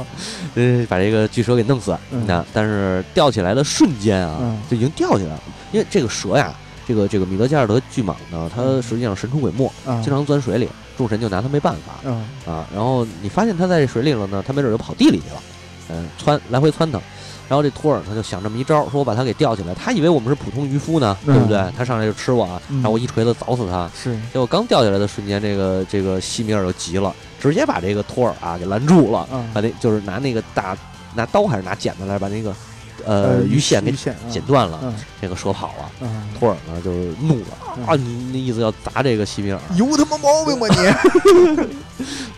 [0.53, 6.53] 呃，把这个巨蛇给弄死那但是吊起来的瞬间啊，就已经吊起来了，因为这个蛇呀。
[6.89, 9.71] 这个这个米德加尔德巨蟒呢，它实际上神出鬼没，
[10.01, 10.67] 经常钻水里，
[10.97, 12.09] 众神就拿它没办法。
[12.51, 15.41] 啊，然后你发现它在这水里了呢，它没准就跑地里去了，
[15.89, 16.99] 嗯，窜来回窜腾。
[17.47, 19.73] 然后这托尔他就想这么一招，说我把它给吊起来。
[19.75, 21.63] 他以为我们是普通渔夫呢，对不对？
[21.77, 23.87] 他上来就吃我，然后我一锤子凿死他。
[23.95, 30.75] 是，结果刚掉下来的瞬间，这个这个西米尔就急了，直接把这个托尔啊给拦住了，把那就是拿那个大
[31.13, 32.51] 拿刀还是拿剪子来把那个。
[33.09, 36.07] 呃，鱼线给剪断了，这个蛇跑了。
[36.39, 36.91] 托尔呢就
[37.25, 37.95] 怒了啊！
[37.95, 39.59] 你那意思要砸这个西米尔？
[39.75, 41.65] 有他妈毛病吧你！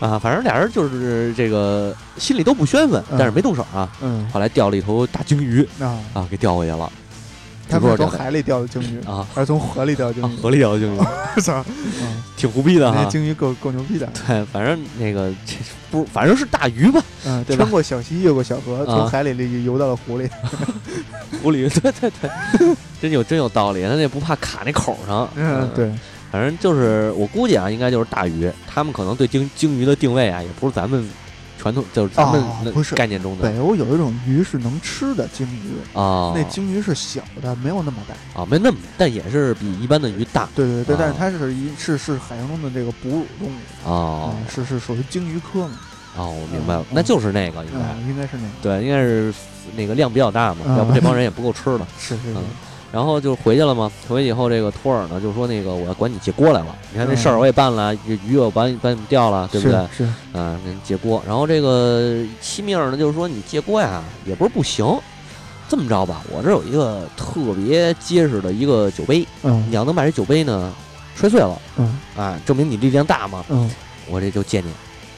[0.00, 3.86] 啊，反正俩人就是这个心里都不宣愤，但是没动手啊。
[4.00, 6.90] 嗯，后来钓了一头大鲸鱼啊啊，给钓回去了。
[7.68, 10.36] 他不是从海里钓的鲸鱼啊，还是从河里钓鲸鱼？
[10.36, 10.98] 河里钓的鲸鱼，
[11.36, 11.64] 我操，
[12.36, 13.04] 挺胡逼的哈！
[13.06, 14.06] 鲸鱼够够牛逼的。
[14.26, 15.54] 对，反正那个这
[15.90, 17.02] 不，反正是大鱼吧？
[17.24, 20.28] 嗯，穿过小溪，越过小河，从海里里游到了湖里。
[21.42, 22.30] 湖里，对对对，
[23.00, 23.82] 真有真有道理。
[23.82, 25.28] 他那不怕卡那口上。
[25.34, 25.90] 嗯，对，
[26.30, 28.50] 反正就是我估计啊，应该就是大鱼。
[28.66, 31.08] 他们可能对鲸鲸鱼的定位啊，也不是咱们。
[31.62, 32.42] 传统就是咱们
[32.74, 33.48] 不是概念中的。
[33.48, 38.42] 北欧有一种鱼是能吃的鲸鱼啊，那鲸鱼是小的，没有那么大。
[38.42, 40.48] 啊，没那么，但也是比一般的鱼大。
[40.56, 45.78] 对对对，但是它是一是是海洋中的这个哺乳动物啊，是是属于鲸鱼科嘛。
[46.16, 48.10] 哦，我明白了，那就是那个应该。
[48.10, 49.32] 应该是那个，对，应该是
[49.76, 51.86] 那个量比较大嘛，要不这帮人也不够吃了。
[51.96, 52.40] 是 是是。
[52.92, 53.90] 然后就回去了嘛。
[54.06, 56.76] 回去以后，这个托尔呢就说：“那个我要管你借锅来了。
[56.92, 59.88] 你看这事儿我也办了，这鱼我把你把你们钓了，对不对？
[59.96, 61.22] 是啊，借锅。
[61.26, 64.86] 然后这个西米尔呢就是说：你借锅呀也不是不行。
[65.68, 69.26] 这么着吧，我这有一个特别结实的一个酒杯。
[69.42, 70.70] 嗯，你要能把这酒杯呢
[71.16, 73.42] 摔碎了，嗯啊，证明你力量大嘛。
[73.48, 73.70] 嗯，
[74.10, 74.70] 我这就借你。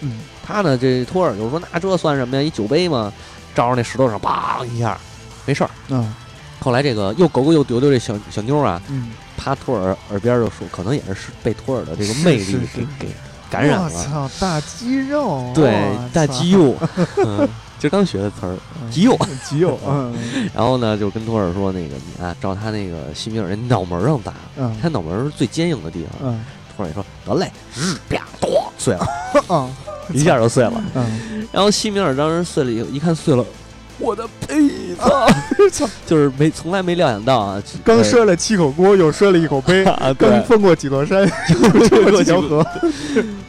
[0.02, 2.42] 嗯，他呢这托尔就说：那这算什么呀？
[2.42, 3.12] 一酒杯嘛，
[3.52, 4.96] 照着那石头上砰一下，
[5.44, 5.70] 没事儿。
[5.88, 6.14] 嗯。”
[6.64, 8.80] 后来这个又狗狗又丢丢这小小妞啊，
[9.36, 13.08] 趴托尔耳边就说，可能也是被托尔的这个魅力给给
[13.50, 13.90] 感染了。
[13.92, 16.74] 我操，大肌肉，对，大肌肉，
[17.78, 18.56] 就刚学的词儿，
[18.90, 19.78] 肌肉，肌肉。
[20.56, 24.32] 然后呢，就跟托尔说，那个你啊，照他那个西米尔那脑门上打，
[24.80, 26.34] 他脑门是最坚硬的地方。
[26.74, 29.06] 托尔也说得嘞，日啪咚碎了，
[30.14, 30.82] 一下就碎了。
[31.52, 33.44] 然后西米尔当时碎了以后，一看碎了。
[33.98, 34.68] 我的杯
[35.68, 39.84] 子， 就是没从来没料想到啊，刚摔了七口锅，又摔了一口杯，
[40.18, 42.66] 刚翻过几座山， 又过几条河。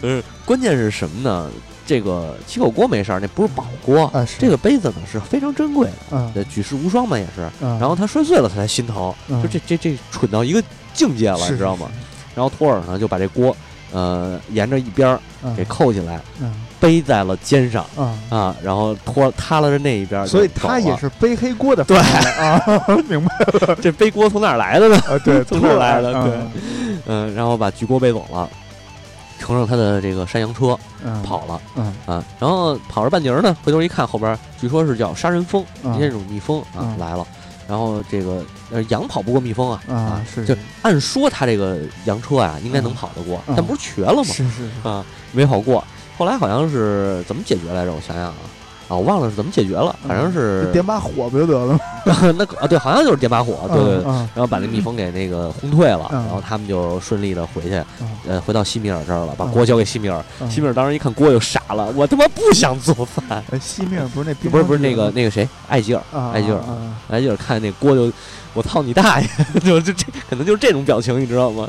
[0.02, 1.50] 嗯，关键是什么呢？
[1.88, 4.28] 这个七口锅没事儿，那不是宝锅啊。
[4.39, 7.48] 这个杯子呢是非常珍贵的，对，举世无双嘛也是。
[7.62, 11.88] 然后他摔碎了，他才心疼，就这这这蠢到一个境界了，你知道吗？
[12.34, 13.56] 然后托尔呢就把这锅，
[13.91, 15.20] 呃，沿着一边儿
[15.56, 16.20] 给扣起来，
[16.86, 17.83] 背在了肩上，
[18.29, 21.83] 啊，然后拖塌了着那一边，所以他也是背黑锅的。
[21.83, 21.97] 对。
[21.97, 22.61] 啊，
[23.09, 23.36] 明白
[23.67, 23.75] 了。
[23.81, 24.95] 这背锅从哪儿来的呢？
[25.09, 26.13] 啊，对， 从哪儿来的？
[26.23, 26.33] 对，
[27.07, 28.47] 嗯，然后把巨锅背走了。
[29.38, 30.77] 乘上他的这个山羊车
[31.23, 31.93] 跑了，嗯。
[32.05, 35.65] 啊，然后跑着半截儿呢，回头一看，后边据说是叫杀人蜂，
[35.99, 37.25] 这种蜜蜂啊来了，
[37.67, 44.23] 然后这个呃羊跑不过蜜蜂啊啊是，就按说他这个羊车啊应该能跑得过，但不是瘸了吗？
[44.23, 44.69] 是是。
[44.88, 45.83] 啊，没跑过，
[46.18, 47.93] 后来好像是怎么解决来着？
[47.93, 48.36] 我想想啊。
[48.88, 51.80] 啊，我忘了是怎么解决了，反正是点把火不就得了吗？
[52.38, 57.84] 那啊，对，好像就是点把火，对对对，然后把那蜜蜂给那个轰退了，然后他们就顺利的回去，
[58.28, 60.24] 呃，回到西米尔这儿了，把锅交给西米尔。
[60.47, 63.43] 西米尔当时一看锅就傻了，我他妈不想做饭。
[63.59, 66.01] 西米尔不是那不是不是那个那个谁，艾吉尔，
[66.32, 66.59] 艾吉尔，
[67.09, 68.11] 艾吉尔看那锅就，
[68.53, 69.28] 我操你大爷，
[69.66, 71.68] 就就这可能就是这种表情，你知道吗？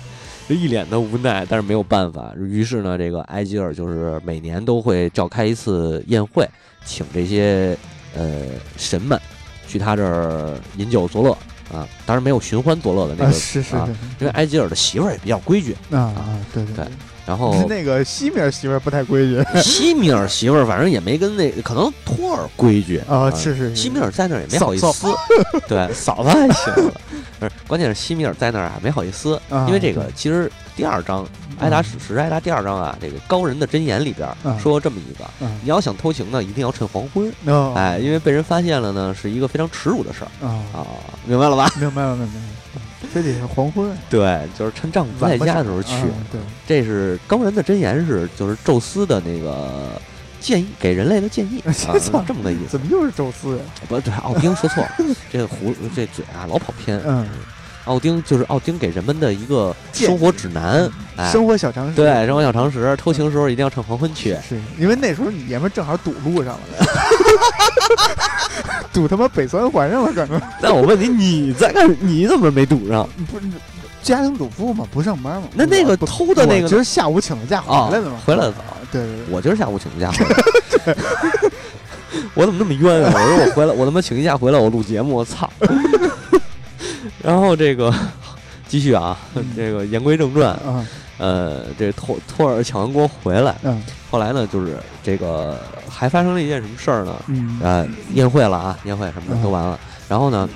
[0.49, 2.33] 就一脸的无奈，但是没有办法。
[2.39, 6.49] 于是呢，这个埃吉尔就是每年都会召开一次宴会。
[6.85, 7.77] 请这些
[8.15, 8.43] 呃
[8.77, 9.21] 神们
[9.67, 11.33] 去他这儿饮酒作乐
[11.77, 13.75] 啊，当然没有寻欢作乐的那个，是是，
[14.21, 16.85] 因为埃吉尔的媳妇儿也比较规矩啊啊，对对。
[17.27, 23.75] 然后 那个西米尔媳妇儿不太规矩， 西米尔媳妇儿反正也没跟那可能托尔规矩啊，是是。
[23.75, 25.09] 西米尔在那儿也没好意思，
[25.69, 26.93] 对，嫂子还行了，
[27.41, 31.25] 不是，关键是西米尔在那儿啊没好意思，因为这个其实第二章
[31.59, 34.29] 《艾达史诗》艾达第二章啊，这个高人的箴言里边
[34.61, 35.25] 说过这么一个，
[35.63, 37.33] 你要想偷情呢，一定要趁黄昏，
[37.75, 40.87] 哎，因为被人发现了呢，是一个非常耻辱的事儿啊，
[41.25, 41.69] 明白了吧？
[41.81, 42.86] 明白了，明白了。
[43.13, 45.95] 非得是黄昏，对，就是趁丈夫不在家的时候去。
[46.33, 50.01] 对，这是高人的箴言是，就是宙斯的那个
[50.41, 51.73] 建议，给人类的建议啊，
[52.27, 52.71] 这么个意思。
[52.71, 53.63] 怎么又是宙斯呀？
[53.89, 54.91] 不对，奥丁说错了，
[55.31, 57.01] 这个胡这嘴啊老跑偏。
[57.07, 57.29] 嗯，
[57.87, 60.89] 奥丁就是奥丁给人们的一个生活指南，
[61.33, 61.97] 生活小常识。
[61.97, 66.61] 对，生活小常识，偷情时候一定要趁黄昏去，是因为那时候你爷们正好堵路上了。
[68.93, 70.41] 堵他妈北三环上了，可能。
[70.61, 71.95] 那我问你，你在干？
[72.01, 73.07] 你怎么没堵上？
[73.31, 73.45] 不是
[74.03, 75.49] 家庭主妇嘛，不上班嘛。
[75.53, 78.59] 那那个偷的那个，今儿下午请的假回来的嘛，回来的早。
[78.91, 80.35] 对对对，我今儿下午请的假回来。
[82.35, 83.13] 我怎么那么冤啊？
[83.15, 85.49] 我说我回来，我他妈请一假回来，我录节目，我操！
[87.27, 87.93] 然后这个
[88.69, 89.19] 继续啊，
[89.57, 90.57] 这个言归正传。
[91.19, 93.57] 呃，这托托尔抢完锅回来，
[94.11, 95.59] 后来呢，就是这个
[95.89, 97.17] 还发生了一件什么事儿呢？
[97.63, 99.79] 呃，宴会了啊，宴会什么的都完了。
[100.09, 100.49] 然后呢，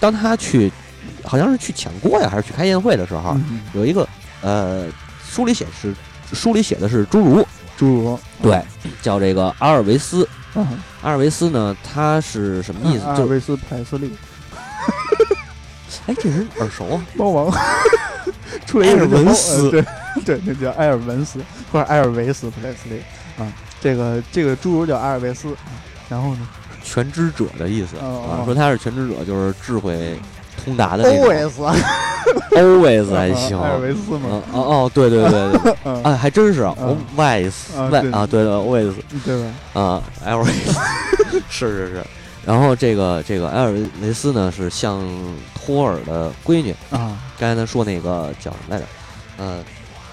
[0.00, 0.70] 当他去，
[1.24, 3.36] 好像是去抢锅呀，还是去开宴会的时候，
[3.74, 4.06] 有一个
[4.42, 4.86] 呃，
[5.24, 5.94] 书里写是
[6.32, 7.40] 书里写的是侏儒，
[7.78, 8.60] 侏儒对，
[9.00, 10.28] 叫这个阿尔维斯。
[11.00, 13.04] 阿尔维斯呢，他是什么意思？
[13.06, 14.10] 阿尔维斯派斯利。
[16.06, 17.52] 哎，这人耳熟啊，猫王。
[18.66, 19.82] 出埃尔文斯，对
[20.26, 21.40] 对，那叫埃尔文斯
[21.72, 23.00] 或者埃尔维斯普莱斯利
[23.38, 23.50] 啊。
[23.80, 25.48] 这个这个侏儒叫阿尔维斯，
[26.08, 26.48] 然后呢，
[26.84, 30.18] 全知者的意思啊，说他是全知者，就是智慧
[30.62, 31.24] 通达的那种。
[31.26, 33.58] always，always 还行。
[33.60, 34.42] 埃尔维斯吗？
[34.52, 35.74] 哦哦，对对对对，
[36.04, 38.92] 哎，还真是 always，啊，对对 always，
[39.24, 39.80] 对吧？
[39.80, 40.78] 啊，埃尔维斯，
[41.48, 42.04] 是是是。
[42.44, 45.00] 然后这个这个埃尔维斯呢，是向
[45.54, 47.16] 托尔的闺女啊。
[47.38, 48.84] 刚才咱说那个叫什么来着？
[49.38, 49.62] 呃，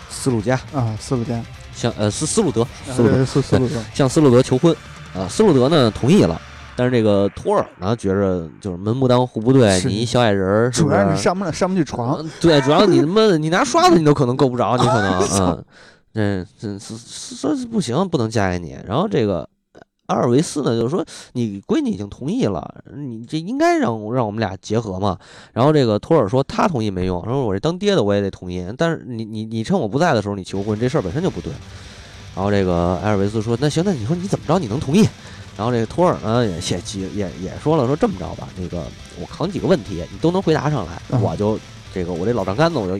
[0.09, 1.41] 斯鲁加啊，斯鲁加
[1.73, 4.75] 向呃斯斯鲁德，斯鲁斯斯鲁德向斯鲁德求婚
[5.15, 5.27] 啊。
[5.27, 6.39] 斯鲁德呢同意了，
[6.75, 15.65] 但是这个托尔呢觉着就是门不当户不对，你一小矮人儿，主要你上不了上不去床，对，主要你他妈你拿刷子你都可能够不着，你可能
[16.13, 18.77] 嗯，这这说不行，不能嫁给你。
[18.87, 19.47] 然后这个。
[20.09, 25.17] 阿尔维斯呢，就是说你闺女已经同意了，你这应该让让我们俩结合嘛。
[25.53, 28.65] 然后这个托尔说他同意没用，说我这当爹的我也得同意。
[28.75, 31.53] 但是你你你趁我不在的时候你求婚，这事儿本身就不对。
[32.35, 35.07] 然后这个埃尔维斯说那行，那你说你怎么着你能同意？
[35.55, 36.59] 然后这个托尔呢也
[36.95, 38.83] 也也也说了，说这么着吧，那个
[39.21, 41.59] 我考你几个问题，你都能回答上来，我就
[41.93, 42.99] 这个我这老丈杆子我就。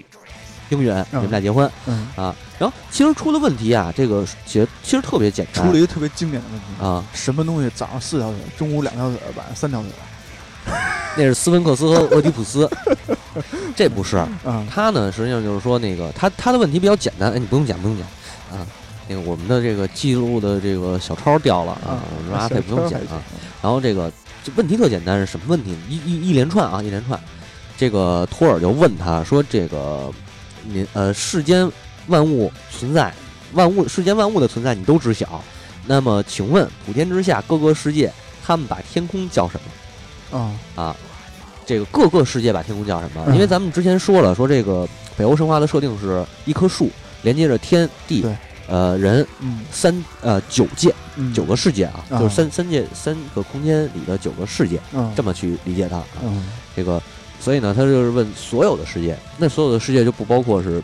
[0.72, 9.89] 应允你们俩结婚，嗯啊，然后其实出了问题啊，这个其实其实特别简单，出了一个特别经典的问题啊，什么东西早上四条腿，中午两条腿，晚上三条腿？
[11.18, 12.70] 那是斯芬克斯和俄狄浦斯，
[13.76, 14.24] 这不是，
[14.70, 18.05] 他呢实际上就是说那个他他的问题比较简单，哎，你不用讲不用讲
[18.60, 18.68] 啊，
[19.07, 23.22] 那个我们的这个记录的这个小抄掉了啊，我说阿佩不用讲啊，
[23.62, 24.12] 然后这个。
[24.55, 25.78] 问题特简单，是什么问题？
[25.88, 27.20] 一一一连串啊，一连串。
[27.78, 30.10] 这个托尔就问他说：“这个，
[30.64, 31.70] 您呃，世间
[32.10, 33.14] 万物存在，
[33.53, 35.41] 万物世间万物的存在你都知晓。
[35.86, 38.12] 那么，请问普天之下各个世界，
[38.45, 39.60] 他们把天空叫什
[40.32, 40.38] 么？
[40.38, 40.95] 啊啊，
[41.66, 43.26] 这个各个世界把天空叫什么？
[43.34, 46.91] 因为咱们之前说了，说这个北欧神话的设定是一棵树
[47.22, 48.26] 连接着天地。”
[48.72, 49.26] 呃，人，
[49.72, 49.91] 三
[50.22, 50.93] 呃九界，
[51.34, 54.80] 九个世界啊，就是三三界三个空间里的九个世界，
[55.16, 55.99] 这么去理解它。
[56.76, 57.01] 这个，
[57.41, 60.80] 所以呢，他就是问所有的世界，那所有的世界就不包括是，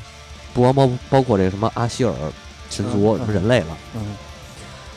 [0.56, 2.12] 不包包包括这个什么阿希尔
[2.72, 3.78] 神族什么人类了。
[3.94, 4.16] 嗯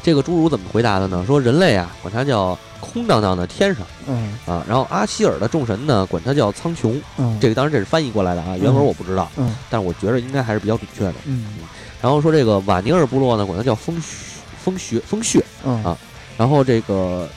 [0.00, 1.22] 这个侏儒怎么回答的呢？
[1.26, 6.98] 说人类啊，管它叫空荡荡的天上，嗯啊，然后阿希尔的众神呢，管它叫苍穹。
[7.18, 9.28] 嗯，这个当然这是翻译过来的啊，原文我不知道。
[9.36, 11.14] 嗯，但是我觉得应该还是比较准确的。
[11.24, 11.56] 嗯。
[12.00, 14.16] 然后说这个瓦尼尔部落呢，管它叫风穴，
[14.62, 15.98] 风穴，风穴啊。
[16.38, 17.28] 然后这个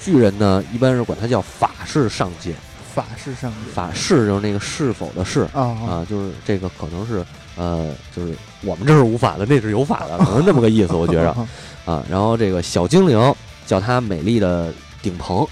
[0.00, 2.54] 巨人呢，一般是管它叫法式上界。
[2.94, 7.26] 法式上界，法式就是那个是否的是啊啊，就是这个可能是
[7.56, 11.30] 呃，就是我们这是无法的，那是有法的， 可能这么个意思，我觉着
[11.84, 12.04] 啊。
[12.08, 13.34] 然后这个小精灵
[13.66, 15.46] 叫它美丽的顶棚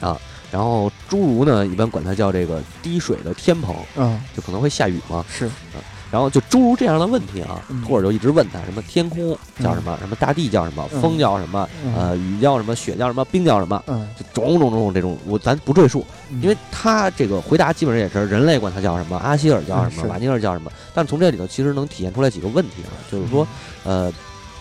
[0.00, 0.18] 啊。
[0.50, 5.24] 然后侏儒呢，一般管它叫这个滴水的天棚嗯，就可能会下雨嘛。
[5.28, 5.82] 是啊。
[6.14, 13.82] 然后就诸如这样的问题啊，托尔就一直问他什么天空叫什么，什么大地叫什么，风叫什么，呃，雨叫什么，雪叫什么，冰叫什么，
[14.16, 16.06] 就种种种种这种，我咱不赘述，
[16.40, 23.44] 因为他这个回答基本上也是人类管他叫什么，阿希尔叫什么，瓦尼尔叫什么，但从这里头其实能体现出来几个问题啊，就是说，
[23.82, 24.12] 呃，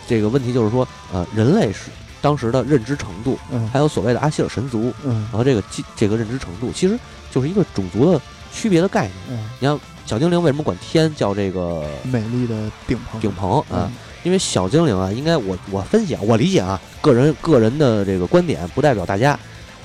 [0.08, 3.38] 这个问题就是说，呃，人类是当时的认知程度，
[3.72, 5.64] 还有所谓的阿希尔神族，然后这个
[5.96, 6.98] 这个认知程度，其实
[7.30, 8.20] 就是一个种族的
[8.52, 9.80] 区别的概念，你像。
[10.06, 13.22] 小精灵为什么管天叫这个美丽的顶棚？
[13.22, 13.92] 顶棚啊，
[14.24, 19.38] 因为小精灵啊，应该我我分析啊，我理解啊，个人个人的这个观点不代表大家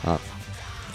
[0.04, 0.20] 啊。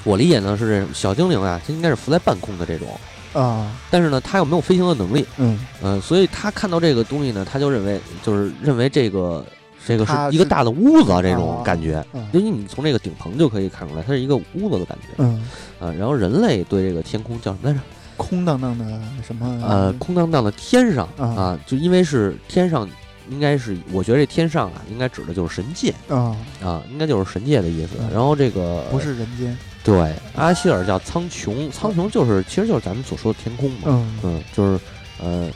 [0.03, 2.87] 我理解呢是小精灵啊，它应该是浮在半空的这种。
[3.31, 5.57] 啊，但是呢，它又没有飞行的能力，嗯。
[5.81, 9.43] 嗯，所以他看到这个东西呢，他就认为就是认为这个
[9.87, 15.43] 这个是一个大的屋子这种感觉，因为你从这个顶棚就可以看出来，它是一个屋子的感觉，嗯。
[15.79, 17.79] 啊，然后人类对这个天空叫什么来着？
[18.17, 18.85] 空荡荡的
[19.25, 19.61] 什么？
[19.67, 22.89] 呃，空荡荡的天上啊，就因为是天上，
[23.29, 25.93] 应该是我觉得这天上啊，应该指的就是神界。
[26.07, 26.35] 啊。
[26.63, 27.95] 啊，应该就是神界的意思。
[28.11, 33.79] 然后这个不是人间，对，阿希尔叫苍穹，苍穹就是其实就是咱们所说的天空嘛，
[34.23, 34.79] 嗯，就是
[35.21, 35.49] 呃，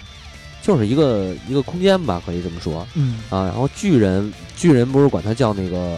[0.61, 3.19] 就是一个一个空间吧，可以这么说，嗯。
[3.29, 5.97] 啊，然后巨人巨人不是管他叫那个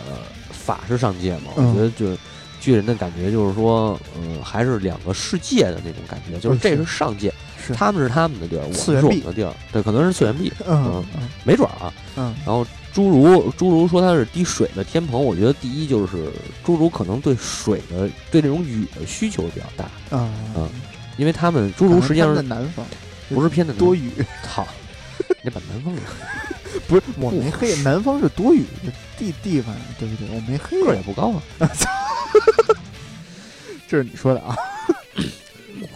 [0.51, 2.17] 法式上界嘛，我觉得就。
[2.59, 6.85] 巨人的感觉就是说，嗯，还是两个世界的那种感觉，就是这是。
[6.85, 7.31] 上界，
[7.75, 11.03] 他们是他们的地儿，我们是我们的地儿，对，可能是次元壁，嗯，
[11.43, 16.29] 没准儿啊，嗯，然后侏儒，侏儒说他是滴水的天蓬，我觉得第一就是
[16.65, 20.69] 侏儒可能对水的对这种雨的需求比较大，嗯嗯，
[21.17, 22.85] 因为他们侏儒实际上在南方，
[23.29, 24.11] 不是偏的多雨，
[24.47, 24.67] 好，
[25.43, 26.01] 你把南方给，
[26.87, 30.27] 不是我没黑，南方是多雨的地地方，对不对？
[30.35, 31.41] 我没黑，个儿也不高啊。
[33.87, 34.55] 这是你说的啊，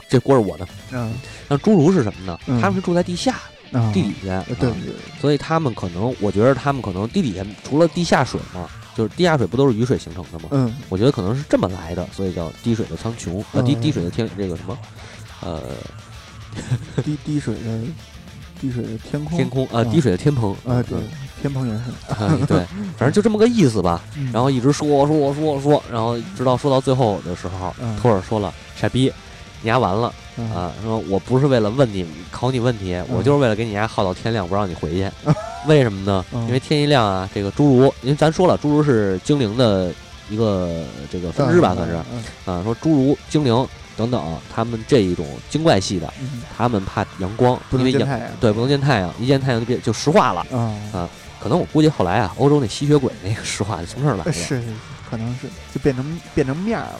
[0.09, 0.67] 这锅是我的。
[0.91, 1.13] 嗯，
[1.47, 2.39] 那侏儒是什么呢？
[2.61, 3.35] 他们是住在地下，
[3.93, 4.41] 地底下。
[4.47, 4.71] 对对。
[5.21, 10.47] 所以他们可能，我觉得他们可能地底下除了地下水嘛，就是地下水不都是雨水形成的吗？
[10.51, 14.77] 嗯，我觉得可能是这么来的，所以叫滴水的苍穹，呃，滴滴水的天，这个什么，
[15.41, 15.61] 呃，
[17.03, 17.79] 滴滴水的
[18.63, 20.97] 滴水的天空，天空啊，滴水的天棚啊，对。
[21.41, 21.77] 天蓬元
[22.17, 22.59] 神，对，
[22.97, 24.01] 反正就这么个意思吧。
[24.31, 29.11] 然后一直说说说说，然后直到说到最后的时候，托尔说了：“傻逼，
[29.61, 30.07] 你丫完了
[30.55, 30.71] 啊！
[30.81, 35.11] 说我不是为了问你考你问题，我就是为了给你丫耗到天亮，不让你回去。
[35.67, 36.23] 为什么呢？
[36.47, 39.91] 因为天一亮啊，这个侏儒，因为咱说了，侏儒是精灵的
[40.29, 40.69] 一个
[41.11, 41.95] 这个分支吧，算是
[42.45, 42.63] 啊。
[42.63, 46.11] 说侏儒、精灵等等，他们这一种精怪系的，
[46.57, 50.45] 他们怕阳光，因为阳对不能见太阳，一见太阳就变就石化了。
[50.93, 51.09] 啊。
[51.39, 54.73] 可能我估计后来啊，欧洲那吸血鬼那个石化就从这儿来的， 是是，
[55.09, 56.99] 可能是就变成变成面儿了，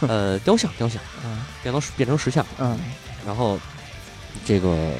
[0.06, 2.78] 呃，雕像雕像，嗯，变成变成石像，嗯，
[3.26, 3.58] 然后
[4.44, 4.92] 这个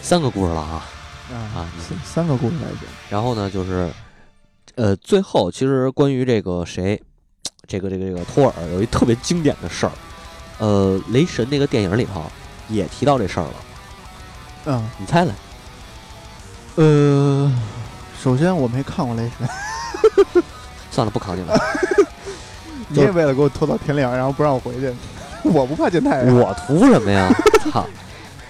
[0.00, 0.86] 三个故事了啊，
[1.32, 1.66] 啊，
[2.04, 3.90] 三个故事来讲，然后呢，就是
[4.76, 7.02] 呃，最后其实关于这个谁，
[7.68, 9.92] 这个这个这个托尔有一特别经典的事儿，
[10.56, 12.24] 呃，雷神那个电影里头
[12.70, 13.54] 也提到这事儿了，
[14.64, 15.32] 嗯，你猜猜？
[16.76, 17.52] 呃，
[18.22, 19.46] 首先我没看过雷神，
[20.90, 21.54] 算了，不考你了。
[22.88, 24.90] 你也为了给我拖到天亮，然后不让我回去，
[25.42, 26.34] 我不怕见太阳。
[26.34, 27.28] 我图什么呀？
[27.70, 27.84] 操！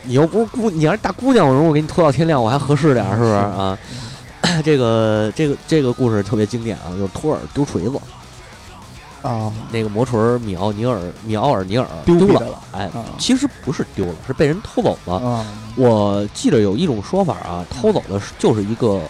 [0.04, 3.76] 你又不是姑，你要是大姑娘，我如果给你拖到天亮，我还合适点，是不是啊？
[4.64, 7.98] 这个这个这个故事特别经典啊，就是托尔丢锤子。
[9.22, 15.44] 啊，那个魔锤米奥尼尔米奥尔尼尔丢了，哎，其实不是丢了，是被人偷走了。
[15.76, 19.00] 我记得有一种说法啊，偷走的是就是一个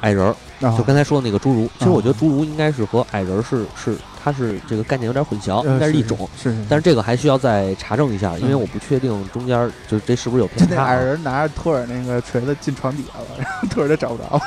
[0.00, 1.68] 矮人儿，就刚才说的那个侏儒。
[1.78, 6.28] 其实我觉得侏儒应该是和矮人是是，它是这个概念有点混淆，应该是一种。
[6.40, 10.84] 是，但是这个还需要再查证一下，因为我不确定中间就是这是不是有偏差。
[10.84, 14.40] 矮人拿着托尔那个锤子进床底下了，然后托尔就找不着。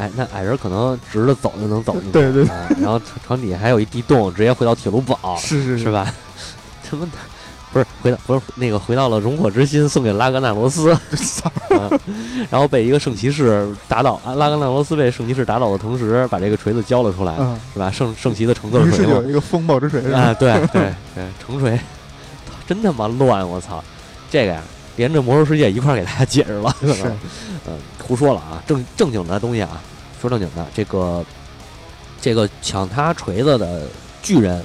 [0.00, 2.44] 哎，那矮人可能直着走就能走进去，对对。
[2.80, 6.10] 然后床底下还有一地洞，直接回到铁路堡，是是是吧？
[6.88, 7.06] 什么？
[7.72, 10.88] 不是回到不是那个回到了熔火之心，送给拉格纳罗斯，
[12.50, 14.20] 然后被一个圣骑士打倒。
[14.24, 17.36] 拉格纳罗斯被圣骑士打倒的同时，把这个锤子交了出来，
[17.72, 17.88] 是吧？
[17.92, 21.78] 圣圣骑的橙色锤有一个风暴之锤啊，对对对，橙锤，
[22.66, 23.48] 真他妈乱！
[23.48, 23.80] 我操，
[24.28, 24.60] 这个呀，
[24.96, 27.04] 连着魔兽世界一块给大家解释了，是，
[27.68, 27.78] 嗯，
[28.10, 29.80] 胡说了啊，正正经的东西啊。
[30.20, 31.24] 说正经的，这个
[32.20, 33.86] 这个抢他锤子的
[34.20, 34.62] 巨人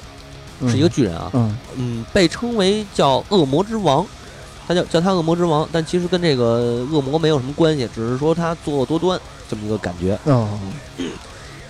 [0.62, 1.30] 是一个巨人啊，
[1.76, 4.04] 嗯，被称为叫恶魔之王，
[4.66, 9.18] 他叫叫他恶魔之王，但其实跟这个恶魔没有什么关系，只是说他作恶多端
[9.48, 10.18] 这么一个感觉。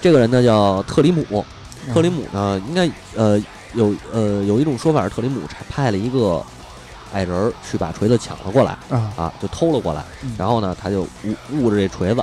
[0.00, 1.44] 这个人呢叫特里姆，
[1.92, 3.38] 特里姆呢应该呃
[3.74, 6.42] 有呃有一种说法是特里姆派了一个
[7.16, 8.76] 矮人去把锤子抢了过来
[9.16, 10.04] 啊，就偷了过来，
[10.36, 12.22] 然后呢他就捂捂着这锤子。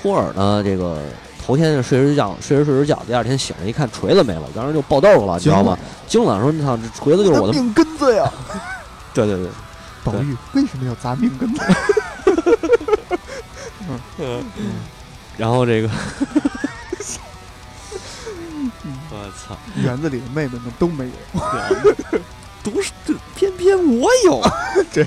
[0.00, 0.62] 托尔呢？
[0.64, 1.02] 这个
[1.44, 5.76] 头天睡着觉，睡着睡着觉，第二天醒了一看锤子没了，当时就爆豆了，你知道吗？
[6.06, 8.32] 惊了，说你操，这锤子就是我的命根子呀！
[9.12, 9.48] 对对对，
[10.02, 11.60] 宝玉为什么要砸命根子？
[14.18, 14.42] 嗯
[15.36, 15.88] 然后这个，
[19.10, 21.12] 我操，园子里的妹妹们都没有。
[22.62, 24.40] 都是这，偏偏我有。
[24.92, 25.04] 这，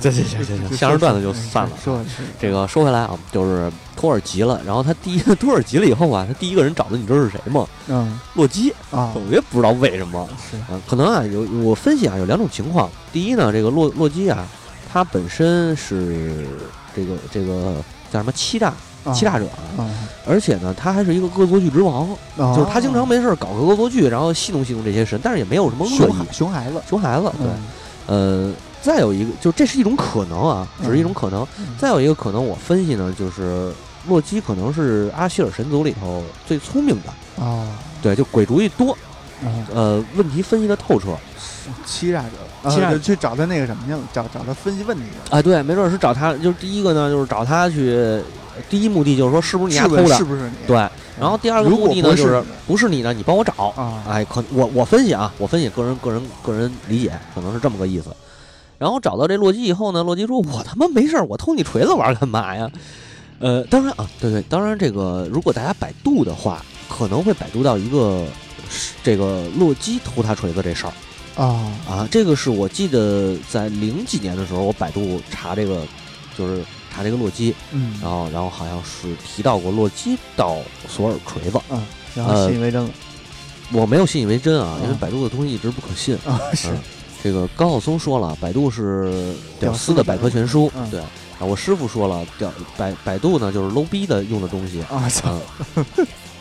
[0.00, 1.76] 这，行行行行，相声段子就算了。
[1.82, 2.00] 说
[2.38, 7.66] 这个说回来啊，就是托尔急了，然后他第一托尔急了以后啊，他第一个人找的你知道是谁吗？
[7.88, 10.28] 嗯，洛基啊，我也不知道为什么。
[10.50, 12.90] 是啊，可能啊有我分析啊有两种情况。
[13.12, 14.46] 第一呢，这个洛洛基啊，
[14.92, 16.46] 他本身是
[16.94, 17.82] 这个这个
[18.12, 18.74] 叫什么七大。
[19.14, 19.46] 欺诈者，
[20.26, 26.14] 而且呢，他还是一个恶作剧之王，就是他经常没事搞个恶作剧，然后戏弄戏弄这些神，但是也没有什么恶意。
[26.30, 27.48] 熊孩子，熊孩子，对，
[28.06, 31.46] 呃，再有一个，就这是一种可能啊，只是一种可能。
[31.78, 33.72] 再有一个可能，我分析呢，就是
[34.08, 37.44] 洛基可能是阿希尔神族里头最聪明的。
[37.44, 37.66] 啊，
[38.02, 38.96] 对，就鬼主意多，
[39.74, 41.16] 呃，问题分析的透彻。
[41.84, 48.20] 欺诈者，欺诈者去找他那个什么去了，找找他分析问题啊，对，没准是找他，就是第一个呢，就是找他去。
[48.68, 50.14] 第一目的就是说，是不是你家偷的？
[50.16, 50.66] 是不是你？
[50.66, 50.76] 对。
[51.18, 53.72] 然后第二个目的呢，就是不是你呢，你帮我找。
[53.76, 58.14] 啊，哎，可我我分析啊，我分析个人个人个人理解，可能是这么个意思。
[58.76, 62.70] 然后找到这洛基以后呢，洛基说：“我他妈没事儿，我偷你锤子玩干嘛呀？”
[63.38, 68.24] 呃，当然啊，对对，当然这个如果大家百度的话，可能会百度到一个
[69.02, 70.92] 这个洛基偷他锤子这事儿。
[71.36, 75.86] 啊啊，这个是我记得在零几年的时候，我百度查这个，
[76.36, 76.64] 就是。
[76.92, 80.56] 查这个洛基，嗯，然后，然后好像是提到过洛基到
[80.88, 81.80] 索尔锤子，嗯，
[82.16, 82.90] 然后信以为真了。
[83.70, 86.40] 我没有信以为真啊，因为百度的东西一直不可信啊。
[86.52, 86.68] 是
[87.22, 90.98] 这个高晓松说了，百度是屌丝的百科全书，对。
[90.98, 91.06] 啊，
[91.38, 95.08] 我师傅说了，屌百百度呢就是 low 逼的用的东西啊。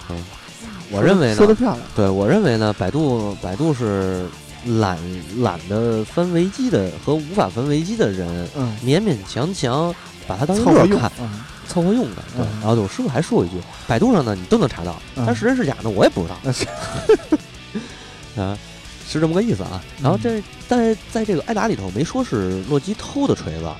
[0.10, 0.26] 嗯，
[0.90, 1.88] 我认为呢，说的漂亮。
[1.96, 4.26] 对我认为呢，百度百度是
[4.66, 4.98] 懒
[5.42, 9.94] 懒得翻维基的和无法翻维基的人，嗯，勉勉强强。
[10.28, 11.12] 把它当乐看，
[11.68, 12.18] 凑合用的。
[12.38, 13.56] 对，然后我师傅还说一句
[13.90, 16.38] ：“百度上呢，你都能查到，但是真是假呢，我也不知道。”
[18.40, 18.56] 啊，
[19.10, 19.84] 是这么个意思啊。
[20.00, 23.72] 然后这在在这个挨打里头没说是洛基偷的锤子，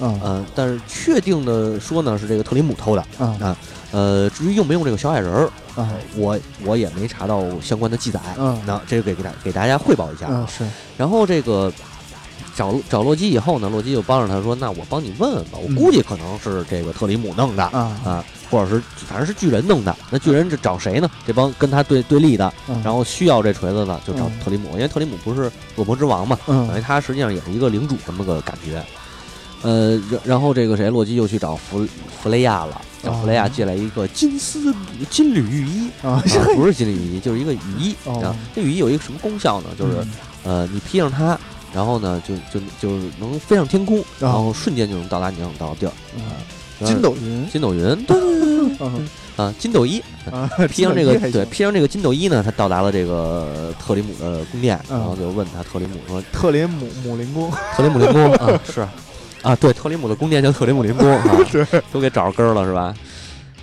[0.00, 3.56] 嗯，但是确定的说呢是这个特里姆偷的啊。
[3.96, 5.50] 呃，至于用没用这个小矮人儿，
[6.16, 8.20] 我我也没查到相关的记载。
[8.36, 10.46] 嗯，那这个给给大给大家汇报一下啊。
[10.46, 10.64] 是，
[10.98, 11.72] 然后这个。
[12.54, 19.94] 找找洛基以后呢，洛基就帮着他说：“那我帮你问问吧，我估计可能是这个特里姆弄的啊啊，或者是反正是巨人弄的。
[20.10, 21.10] 那巨人这找谁呢？
[21.26, 22.50] 这帮跟他对对立的，
[22.82, 28.82] 然后需要这锤子的就找特里姆，因为特里姆不是恶魔之王嘛，等于他实际上也是一个领主这么个感觉。
[29.60, 31.86] 呃，然然后这个谁，洛基又去找弗
[32.22, 34.74] 弗雷亚了，找弗雷亚借来一个金丝
[35.10, 35.90] 金缕玉衣。
[36.02, 36.22] 啊，
[36.56, 38.34] 不是金缕玉衣， 就是一个雨衣啊。
[38.54, 39.68] 这雨衣有一个什么功效呢？
[39.78, 39.92] 就是
[40.44, 41.38] 呃，你披上它。
[41.74, 45.92] 然后呢，就就就能飞上天空，然后瞬间就能到达你想到的地儿。
[46.86, 48.86] 筋斗云，筋斗云，对对对，
[49.36, 50.02] 啊，筋斗衣，
[50.70, 58.86] 披上这个，对，披上这个筋斗衣呢，他到达了这个特里姆的宫殿，然后就问他特里姆说：“特里姆姆林宫， 特里姆林宫啊，是
[59.46, 61.24] 啊，对，特里姆的宫殿叫特里姆林宫啊，
[61.92, 62.92] 都给找着根儿了是吧？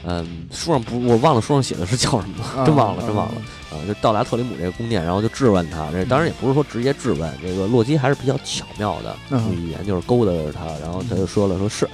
[0.06, 3.34] 嗯，书上不，我忘了书上写的是叫什么了，真忘了，真忘了。
[3.70, 5.90] 啊，就到达特里姆这个宫殿，然后就质问他。
[5.92, 11.86] 这当然也不是说直接质问，这个洛基还是比较巧妙的用语言，就是勾搭着他，然后他就说了，说是，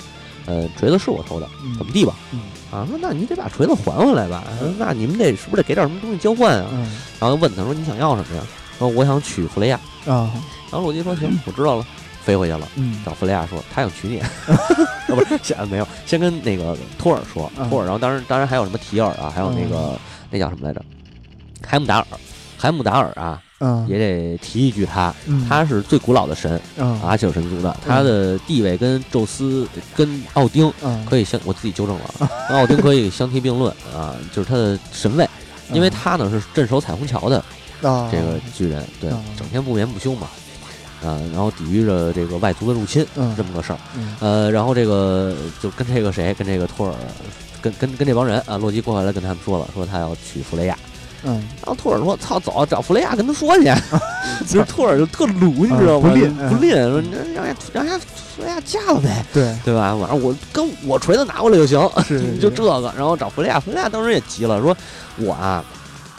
[0.45, 2.15] 呃，锤子是我偷的，怎么地吧？
[2.71, 4.43] 啊，说那你得把锤子还回来吧？
[4.77, 6.69] 那你们得是不是得给点什么东西交换啊？
[7.19, 8.43] 然后问他说你想要什么呀？
[8.77, 10.29] 说我想娶弗雷亚啊。
[10.71, 11.85] 然后洛基说行，我知道了。
[12.29, 12.67] 飞回去了，
[13.03, 14.21] 找弗雷亚说他想娶你，
[15.07, 19.99] 不是先没有，先跟那个托尔说，托尔，然后当然当然还有什么提尔啊，还有那个
[20.29, 20.79] 那叫什么来着，
[21.65, 22.05] 海姆达尔，
[22.55, 23.41] 海姆达尔啊，
[23.87, 25.11] 也得提一句他，
[25.47, 26.61] 他是最古老的神，
[27.03, 30.71] 阿切尔神族的，他的地位跟宙斯跟奥丁
[31.09, 35.27] 可以相，我自己纠正了，跟奥丁可以相提并论啊，就是他的神位，
[35.73, 37.43] 因为他呢是镇守彩虹桥的
[37.81, 40.27] 这个巨人，对，整天不眠不休嘛。
[41.03, 43.05] 啊，然后抵御着这个外族的入侵，
[43.37, 43.79] 这么个事儿，
[44.19, 46.93] 呃，然后这个就跟这个谁，跟这个托尔，
[47.61, 50.77] 跟跟跟这帮人啊，洛基过来了跟他们说了，说他要娶弗雷亚，
[51.23, 53.63] 嗯，然后托尔说，操，走，找弗雷亚跟他说去，
[54.45, 56.09] 其 实托尔就特鲁，你知道吗？
[56.09, 57.97] 不吝不吝，说让让让人家
[58.35, 59.55] 弗雷亚嫁了呗，对。
[59.63, 59.95] 对吧？
[59.95, 62.21] 晚上我跟我锤子拿过来就行，是。
[62.39, 64.75] 就这个，然后找弗雷亚，弗雷亚当时也急了，说
[65.17, 65.63] 我啊，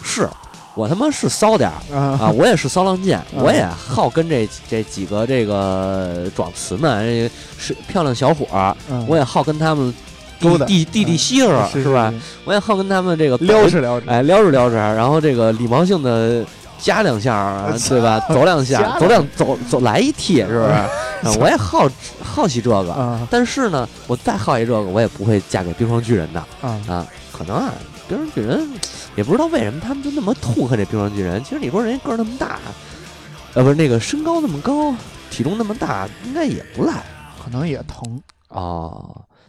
[0.03, 0.29] 是。
[0.75, 2.31] 我他妈是骚点儿啊！
[2.31, 8.75] 我也是骚浪贱，我也好跟这这几个这个壮词们，是漂亮小伙儿，
[9.07, 9.93] 我也好跟他们
[10.39, 12.13] 弟弟弟弟媳妇是吧？
[12.45, 16.45] 我也好跟他们这个撩着撩着，哎，撩着撩着，然后这个礼貌性的
[16.79, 18.21] 加两下，对吧？
[18.29, 21.39] 走两下，走两走走来一踢，是不是？
[21.41, 21.87] 我也好
[22.23, 27.05] 好奇这个，但是呢，我再好奇这个，我也不会嫁给冰霜巨人的啊，
[27.37, 27.73] 可能啊。
[28.09, 28.67] 冰霜巨人
[29.21, 31.45] 也不知道为什么他们就那么痛恨这冰霜巨人。
[31.45, 32.59] 其实你说人家个儿那么大，
[33.53, 34.95] 呃，不是那个身高那么高，
[35.31, 37.05] 体重那么大，应该也不赖。
[37.45, 38.19] 可能也疼
[38.49, 38.97] 啊，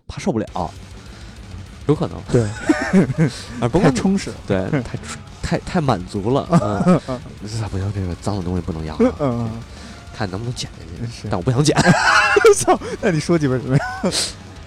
[0.10, 0.70] 怕受不了，
[1.88, 2.22] 有可能。
[2.30, 2.42] 对，
[3.62, 5.00] 啊，不太充实，对，太
[5.42, 6.46] 太太满足了。
[7.08, 7.48] 嗯，不
[7.78, 8.98] 行，这个脏的东西不能要。
[9.20, 9.50] 嗯，
[10.14, 10.70] 看能不能捡
[11.00, 11.30] 进去。
[11.32, 11.74] 但我不想捡。
[12.58, 14.14] 操，那你说几本怎么样？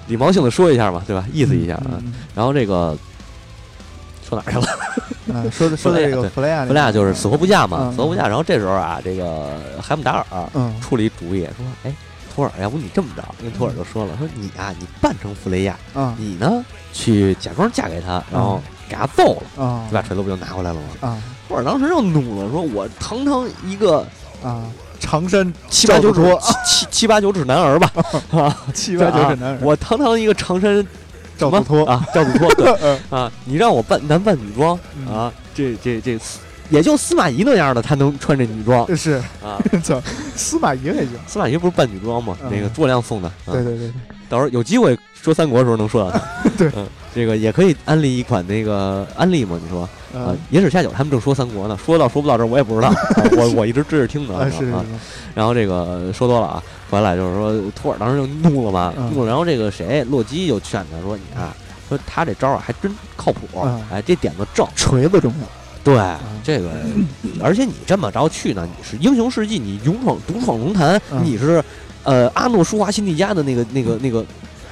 [0.06, 1.26] 礼貌性的说一下嘛，对吧？
[1.30, 2.02] 意思一下啊。
[2.34, 2.96] 然后这个。
[4.28, 4.66] 说哪去了？
[5.26, 8.26] 嗯，说的 说的这个弗雷亚，弗雷亚就是死活不嫁嘛，死活不嫁。
[8.26, 9.48] 然后这时候啊，这个
[9.80, 11.94] 海姆达尔出了一主意，说：“哎，
[12.34, 15.76] 托尔，要不你这么着？”因为托尔就说了：“说你啊，你扮成弗雷亚，
[16.18, 24.06] 你呢去假装嫁给他，然后给他揍了，就把锤子不就拿回来了吗？”啊，托尔当时就怒了，说：“我堂堂一个
[24.42, 24.64] 啊
[25.00, 27.90] 长山七八九指七七 七八九尺男儿 吧，
[28.32, 30.86] 啊七八九尺男儿，我堂堂一个长山。”
[31.38, 31.84] 赵子托。
[31.86, 32.98] 啊，赵子托对。
[33.10, 34.78] 啊，你让我扮男扮女装
[35.08, 36.18] 啊，这这这，
[36.70, 39.12] 也就司马懿那样的，他能穿这女装是。
[39.42, 39.58] 啊，
[40.34, 42.36] 司马懿也行，司马懿不是扮女装吗？
[42.50, 43.92] 那个诸葛亮送的，对对对，
[44.28, 46.70] 到时候有机会说三国的时候能说到他， 对，
[47.14, 49.58] 这个也可以安利一款那个安利嘛？
[49.62, 52.92] 你说啊，野史下酒他们正说三国呢，说到说不到这儿我也不知道，
[53.36, 54.84] 我 我一直追着听的是啊，
[55.34, 56.62] 然后这个说多了啊。
[56.90, 59.26] 回来就是说，托尔当时就怒了嘛，怒了。
[59.28, 61.48] 然后这个谁，洛基就劝他说：“你看，
[61.88, 63.40] 说他这招啊还真靠谱，
[63.90, 65.46] 哎，这点子正，锤子重要。
[65.82, 65.96] 对，
[66.44, 66.70] 这个，
[67.42, 71.60] 而且你这么着去呢，你是英雄事迹，你勇闯独闯龙潭，你是
[72.04, 74.24] 呃阿诺舒华辛迪加的那个那个那个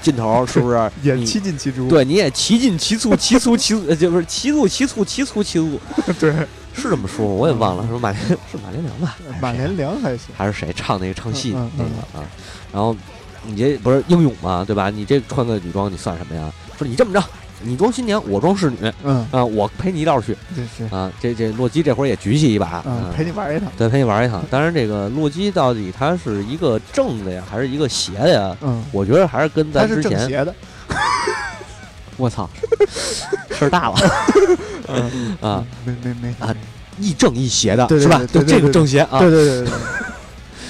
[0.03, 0.91] 劲头，是不是？
[1.03, 1.89] 也七进七出。
[1.89, 5.81] 对，你也七进七出， 七出七就是七速七出，七出七入。
[6.19, 6.35] 对。”
[6.75, 7.87] 是这么说，我也忘了。
[7.87, 9.15] 说马连是马连良吧？
[9.43, 12.25] 马连良还行，还是谁唱那个唱戏那个啊？
[12.73, 12.97] 然后
[13.45, 14.65] 你这不是英勇嘛？
[14.67, 14.89] 对吧？
[14.89, 16.51] 你这穿个女装，你算什么呀？
[16.79, 17.23] 说你这么着，
[17.65, 20.37] 你装新娘，我装侍女，嗯啊，我陪你一道去。
[20.91, 24.45] 啊，这这洛基这会儿也举起一把，嗯陪你玩一趟，对，陪你玩一趟。
[24.51, 28.57] 当然，这个洛基到底他是一个正的呀，还是一个邪的呀？
[28.63, 30.55] 嗯，我觉得还是跟咱之前邪的。
[32.17, 32.49] 我操，
[33.51, 33.97] 事儿大了
[34.89, 35.37] 嗯。
[35.41, 36.55] 啊，没没没啊，
[36.99, 38.21] 亦正亦邪的是吧？
[38.33, 39.65] 就这个正邪啊，对对对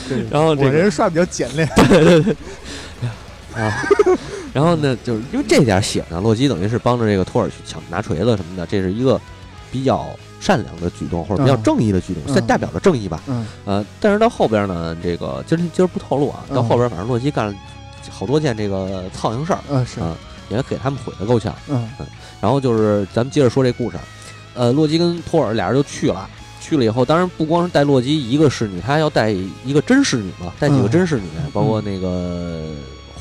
[0.08, 0.26] 对。
[0.30, 2.36] 然后我这人刷比较简练，对对对。
[3.60, 3.84] 啊，
[4.52, 9.20] 然后呢，就是因为这点血呢，洛基等于是帮着这个托尔去抢拿锤子什么的，这是一个
[9.70, 10.08] 比较
[10.40, 13.22] 善良的举动，或者比较正义的举动，代表着正义吧。
[13.26, 13.46] 嗯。
[13.64, 17.54] 呃，但是到后边呢，这个今儿今儿不透露啊，到后边反正洛基干了
[18.10, 20.00] 好多件这个操行事儿，嗯是，
[20.48, 22.06] 也给他们毁的够呛，嗯嗯。
[22.40, 23.96] 然后就是咱们接着说这故事。
[24.54, 26.28] 呃，洛基跟托尔俩人就去了，
[26.60, 31.22] 去了以后，当然不光是带洛基一个侍女，他还要带一个真侍女嘛，带几个真侍女，
[31.54, 32.60] 包括那个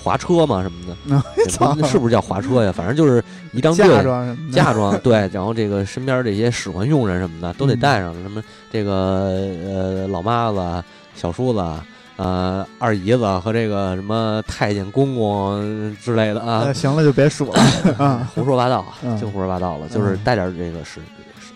[0.02, 1.22] 滑车嘛什么的，
[1.88, 2.72] 是不是叫滑车呀？
[2.72, 8.42] 反正就是一张 嫁妆，嫁妆对， 然后这个身边这些使唤佣人什么的都得带上，什么
[8.72, 10.84] 这个呃老妈子、
[11.14, 11.86] 小叔子啊，
[12.16, 16.74] 呃二姨子和这个什么太监公公之类的啊。
[16.74, 17.60] 行了，就别数了。
[17.98, 18.86] 啊，胡说八道，
[19.20, 21.00] 净胡说八道了，就是带点这个是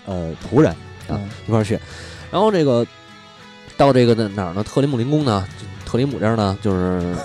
[0.06, 0.72] 呃仆人
[1.08, 1.80] 啊一块去，
[2.32, 2.86] 然后这个
[3.76, 4.64] 到这个哪儿呢？
[4.64, 5.44] 特里姆林宫呢？
[5.84, 7.16] 特里姆这儿呢，就是。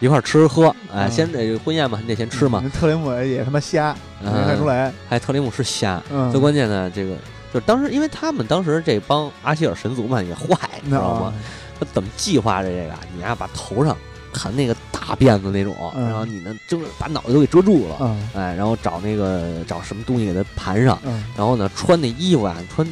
[0.00, 2.64] 一块吃喝，哎，先这婚宴嘛，你得先吃嘛。
[2.72, 4.92] 特雷姆也他妈瞎，没看出来。
[5.08, 7.14] 还特林姆是瞎，最关键呢这个
[7.52, 11.34] 就是当时，因为他们当时这帮阿希尔神族们也坏，你知道吗？
[11.78, 12.94] 他怎么计划这个？
[13.14, 13.96] 你呀，把头上
[14.32, 20.98] 盘那个大辫子那种，然后你呢，就是把脑袋都给遮住了，哎，然后找那个找什么东西给他盘上，
[21.36, 22.86] 然后呢，穿那衣服啊，穿。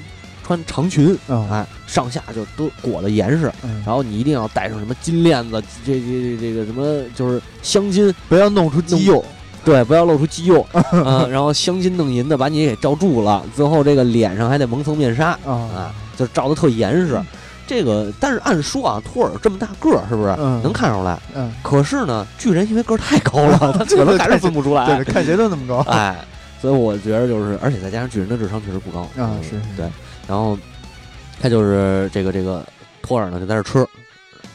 [0.48, 1.14] 穿长裙，
[1.50, 3.52] 哎，上下就都裹得严实，
[3.84, 9.22] 然后你一定要带上什么金链子，这这这个什么就是镶金，不要弄出肌肉，
[9.62, 17.20] 对，不要露出肌肉，啊， 然后镶金弄银的把你给罩住了，最后这个脸上还得蒙层面纱，啊，就罩得特严实。
[17.66, 21.20] 这个，但是按说啊，托尔这么大个儿，是不是能看出来？
[21.34, 24.86] 嗯，可是呢，巨人因为个儿太高了， 他可能还是分不出来。
[24.86, 26.16] 对，看谁都那么高，哎，
[26.62, 29.86] 所以我觉得就是，而且再加上巨人的智商确实不高啊，是对。
[30.28, 30.56] 然后，
[31.40, 32.62] 他就是这个这个
[33.00, 33.84] 托尔呢，就在这吃，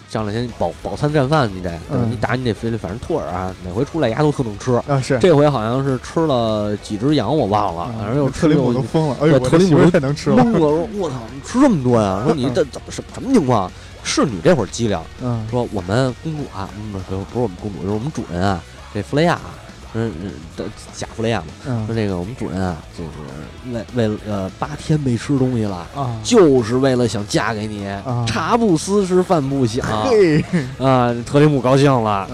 [0.08, 1.72] 上来先饱饱餐战饭，你得，
[2.08, 12.22] 你打你得非得，反正托尔啊，每回出来牙都特能吃啊，是这回好像是吃了几只羊，我忘了，反正又特林姆都疯了，哎呦，特林姆太能吃了，懵了，说我操，你吃这么多呀？
[12.24, 13.72] 说你这怎么什什么情况？
[14.04, 18.62] 侍女这会儿机灵，嗯，说我们公主啊，不是不是我们公主，就是我们主人啊，
[18.94, 19.40] 这弗雷亚。
[19.96, 20.66] 嗯嗯，的
[20.96, 25.88] 贾弗雷亚嘛，说这个我们主人啊，就是为为了呃八天没吃东西了，
[26.24, 27.86] 就是为了想嫁给你，
[28.28, 29.86] 茶不思食饭不想，
[30.80, 32.28] 啊，特里姆高兴了，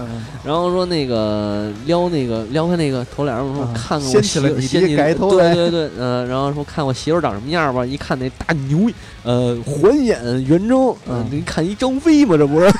[0.44, 8.90] 然后说那个撩那个撩开那个头帘说看看我媳妇，掀起盖头对对对，嗯，然后说看我媳妇长什么样吧，一看那大牛，
[9.22, 12.72] 呃，环眼圆睁，嗯，你看一张飞嘛，这不是。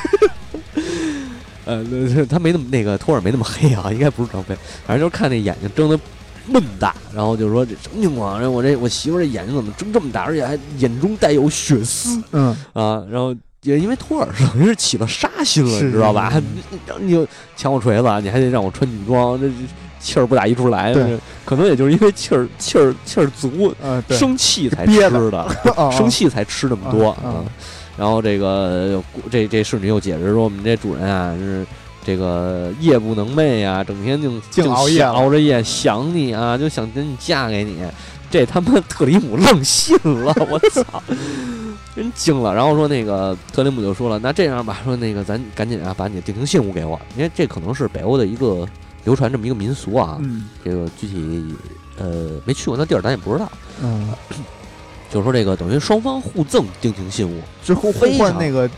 [1.70, 4.56] 呃，他没那么那个托尔没那么黑啊，应该不是张飞，
[4.86, 5.98] 反正就是看那眼睛睁的
[6.46, 8.42] 闷大，然后就说这什么情况？
[8.52, 12.20] 我这我媳妇这眼睛怎么睁这么大，而且还眼中带有血丝？
[12.32, 16.32] 嗯啊，然后也因为托尔是等 于是起了杀心了，你知道吧？
[16.98, 19.48] 你你抢我锤子，你还得让我穿女装，这
[20.00, 20.94] 气儿不打一处来。
[21.44, 23.74] 可能也就是因为气儿气儿气儿足，
[24.08, 24.92] 生气才吃
[25.30, 27.44] 的，生气才吃那么多啊。
[28.00, 31.66] 然后这个这这侍女又解释说，我们这主人啊是
[32.02, 37.76] 这个夜不能寐啊，整天就净熬夜熬着夜想你啊，就想跟你嫁给你。
[38.30, 41.02] 这他妈特里姆愣信了，我操，
[41.94, 42.54] 真惊了。
[42.54, 48.66] 然后说那个特里姆就说了，那这样吧，说那个咱赶紧啊把你的定情信物给我，因为这可能是北欧的一个
[49.04, 50.18] 流传这么一个民俗啊。
[50.64, 51.54] 这个具体
[51.98, 53.52] 呃没去过那地儿，咱也不知道。
[53.82, 54.08] 嗯。
[55.10, 58.68] 就是说，这个等于双方互赠定情信物，就是互换那个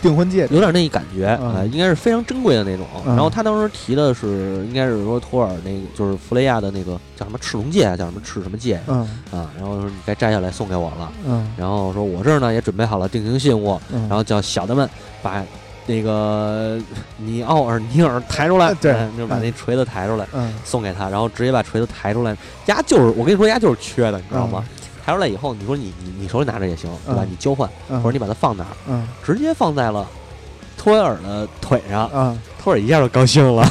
[0.00, 2.86] 订婚戒指，有点那一感觉啊，应该是非常珍贵的那种。
[3.04, 13.78] 然后他当时提的是，应该是说托尔那个就是弗雷亚的那个叫什么赤龙戒，叫什么赤什么戒，嗯啊，然后说你该摘下来送给我了，嗯，然后说我这儿呢也准备好了定情信物，
[14.08, 14.88] 然后叫小的们
[15.22, 15.44] 把
[15.86, 16.78] 那个
[17.18, 22.34] 尼奥尔尼尔抬出来，对，就把那锤子抬出来，嗯，送给他，然后直接把锤子抬出来，
[22.66, 24.64] 丫就是我跟你说，丫就是缺的，你知道吗？
[25.04, 27.24] 抬出来以后，你说你你你手里拿着也行，对吧？
[27.28, 27.68] 你交换，
[28.02, 28.70] 或者你把它放哪儿？
[28.88, 30.06] 嗯，直接放在了
[30.76, 32.10] 托维尔的腿上。
[32.14, 33.66] 嗯，托尔一下就高兴了，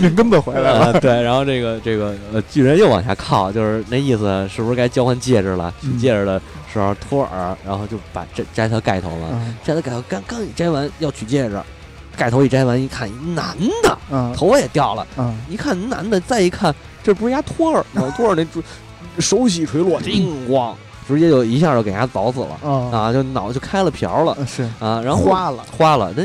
[0.00, 1.00] 命根子回来了。
[1.00, 5.72] 对，然后这个这个呃巨人又往下靠，就是那意思，是不是该交换戒指了？
[5.80, 6.40] 取戒指的
[6.72, 11.60] 时候，托尔然后就把摘摘他盖头了，摘他盖头，刚刚一摘完要取戒指，
[12.16, 13.98] 盖头一摘完一看，男的，
[14.34, 15.06] 头发也掉了。
[15.16, 18.12] 嗯，一看男的，再一看，这不是丫托尔吗？
[18.16, 18.44] 托尔那。
[19.20, 20.74] 手起锤落，叮咣，
[21.06, 22.68] 直接就一下就给人家凿死了。
[22.68, 23.12] 啊！
[23.12, 24.62] 就脑子就开了瓢了，是。
[24.78, 26.12] 啊，然后花了，花了。
[26.16, 26.24] 那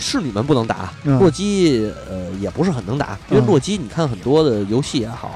[0.00, 5.30] 是你们不能打，洛基呃也不是很能打，因为洛基你看很多的游戏也好，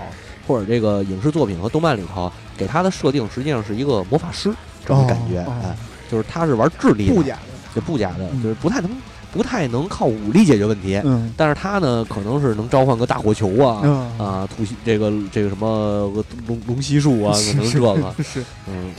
[0.46, 4.50] 或者这个影视作品和动漫里头给他的设定实际上是一个魔法师
[4.82, 5.76] 这种感觉，哎，
[6.10, 8.90] 就是他是玩智力，不假的，就不假的，就是不太能。
[9.32, 16.10] 不太能靠武力解决问题，嗯，但是他呢，可能是能召唤个大火球啊，啊，吐息这个这个什么
[16.46, 18.14] 龙龙息术啊，可能这个。
[18.22, 18.92] 是，嗯，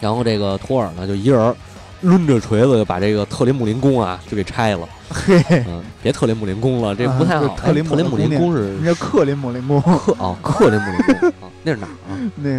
[0.00, 1.54] 然后这个托尔呢，就一人
[2.02, 7.48] 抡着锤子就把这个特林姆林宫啊就给拆了，嘿，嗯，别特林姆林宫了，这不太好。
[7.56, 12.12] 特林特林姆林宫是那克林姆林宫，克哦，克林姆林宫 啊，那是哪儿啊？
[12.36, 12.50] 那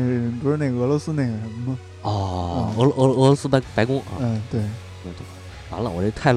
[0.41, 1.77] 不是那个俄罗斯那个什么吗？
[2.01, 4.61] 哦，俄俄俄罗斯白白宫啊，嗯，对。
[5.71, 6.33] 完了，我这太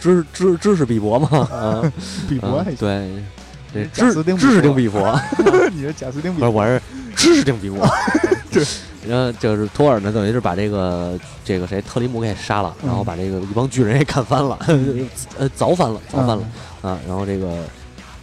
[0.00, 1.92] 知知知识比伯嘛， 啊，
[2.28, 3.08] 比伯对，
[3.72, 5.20] 这知知识定比伯，
[5.72, 6.80] 你是贾斯汀比伯，我是
[7.14, 7.86] 知识定比伯。
[8.50, 8.64] 对，
[9.06, 14.58] 然后就是托尔呢，等于是把这个这个谁特里姆给杀了，然后把这个一帮巨人也干翻了，
[15.38, 16.42] 呃，凿翻了，凿翻了
[16.82, 16.98] 啊！
[17.06, 17.62] 然后这个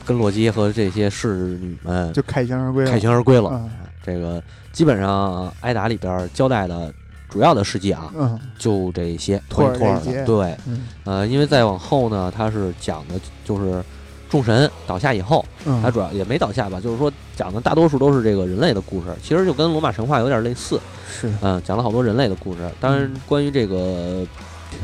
[0.05, 3.69] 跟洛基和这些侍女们就凯旋而归，凯旋而归了。
[4.03, 4.43] 这个
[4.73, 6.93] 基本上挨打里边交代的。
[7.30, 10.58] 主要的事迹啊，嗯，就这些托尔托尔的，对，
[11.04, 13.84] 呃，因为再往后呢，他是讲的，就是
[14.30, 15.44] 众神倒下以后，
[15.82, 20.80] 他主要也没倒下吧，就是说讲的大多数都是这个人类的故事，其实就跟罗马神话有点类似，
[21.10, 22.60] 是，嗯，讲了好多人类的故事。
[22.80, 24.26] 当然，关于这个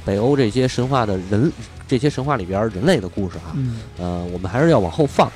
[0.03, 1.52] 北欧这些神话的人，
[1.88, 3.56] 这些神话里边人类的故事啊，
[3.98, 5.32] 呃，我们还是要往后放。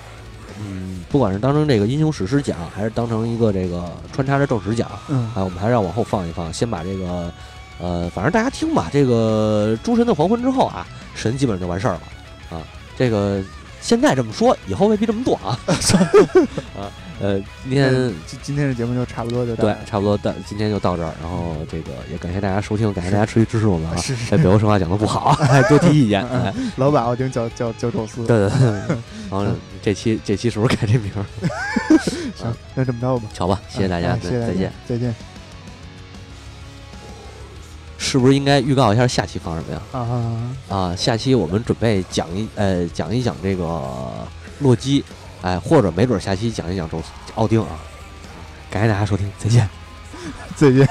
[0.59, 7.31] 嗯，不管是当成这个英雄史诗讲，还是当成一个这个穿插着正史讲，嗯，啊，我们还是要往后放一放，先把这个，
[7.79, 8.89] 呃，反正大家听吧。
[8.91, 10.85] 这个诸神的黄昏之后啊，
[11.15, 12.01] 神基本上就完事儿了，
[12.57, 12.63] 啊，
[12.97, 13.43] 这个
[13.81, 15.57] 现在这么说，以后未必这么做啊，
[16.77, 16.91] 啊。
[17.19, 17.91] 呃，今天
[18.27, 21.11] 今今天的节目就差不多就对，差不多到今天就到这儿。
[21.19, 23.95] 然后这个也感谢大家收听，感谢大家持续支持我们啊！
[24.29, 25.35] 在北欧神话讲的不好，
[25.67, 26.23] 多提意见。
[26.75, 28.23] 老板，我听叫叫叫宙斯。
[28.27, 28.69] 对对对。
[29.31, 29.47] 然后
[29.87, 31.09] 这期这期是不是改这名？
[32.35, 33.23] 行，那这么着吧。
[33.33, 35.15] 瞧吧，谢谢大家，再见再见。
[37.97, 39.81] 是不是应该预告一下下期放什么呀？
[39.93, 40.93] 啊啊！
[40.97, 44.27] 下期我们准备讲一呃讲一讲这个
[44.59, 45.05] 洛基。
[45.41, 47.01] 哎，或者没准下期讲一讲周
[47.35, 47.79] 奥丁啊，
[48.69, 49.69] 感谢大家收听，再见，
[50.57, 50.85] 再见。